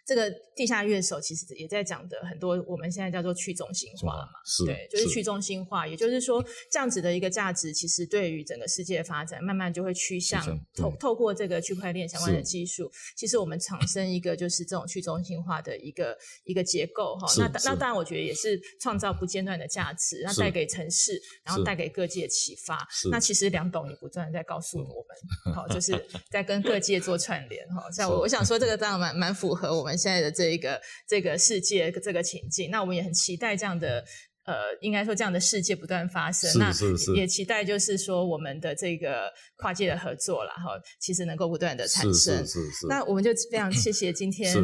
[0.06, 10.44] 这个地下乐手其实也在讲的很多，我们现在叫做去中心化嘛，是对，就是去中心化，也就是说这样子的一个价值，其实对于整个世界的发展，慢慢就会趋向
[10.76, 17.32] 透透过这个区块链相关的技术，其实我们产生一个就是这种去中心化的一个一个结构哈。
[17.38, 22.88] 那那当然，我觉得也是创造不间断的价值，那带给城市，然后带给各界启发。
[23.12, 25.94] 那其实梁董也不断在告诉我们，好，就是
[26.30, 27.90] 在跟各界做串联哈。
[27.96, 29.91] 像我我想说，这个当然蛮蛮符合我们。
[29.98, 34.04] 现在的这一个这个世界这个情境，那我们也很期待这样的
[34.46, 36.50] 呃，应该说这样的世界不断发生。
[36.50, 37.12] 是是是。
[37.12, 42.38] 那也期待就是说我们的这个跨界的合作啦，哈，其实能够不断的产生。
[42.38, 42.88] 是是是是。
[42.88, 44.56] 那我们就非常 谢谢今天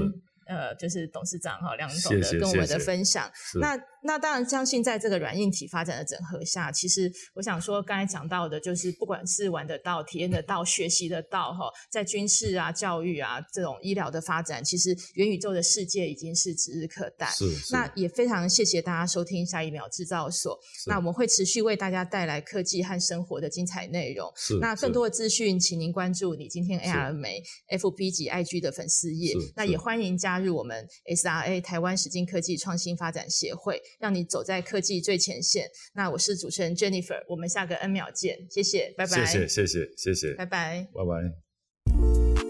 [0.47, 3.32] 呃，就是董事长哈梁总的跟我们的分享。
[3.59, 3.78] 那。
[4.08, 17.28] 那当然，相信在这个软硬体发展的整合下，其实我想说，刚才讲到的，就是不管是玩得到、体验得到、学习得到，哈，在军事啊、教育啊这种医疗的发展，其实元宇宙的世界已经是指日可待。
[17.32, 17.51] 是。
[17.51, 20.58] 是那也非常谢谢大家收听下一秒制造所。
[20.86, 24.32] 那我们会持续为大家带来科技和生活的精彩内容。
[24.38, 24.58] 是。
[24.60, 29.36] 那更多的资讯，请您关注你今天 AR 美 FB 及 IG 的粉丝页。
[29.53, 33.82] 那也欢迎加入我们 SRA 台湾实境科技创新发展协会。
[34.00, 35.68] 让你走在科技最前线。
[35.93, 39.26] 那我是主持人 Jennifer，我们下个 N 秒见，谢谢，拜拜。
[39.26, 42.47] 谢谢，谢谢，谢谢，拜拜，拜拜。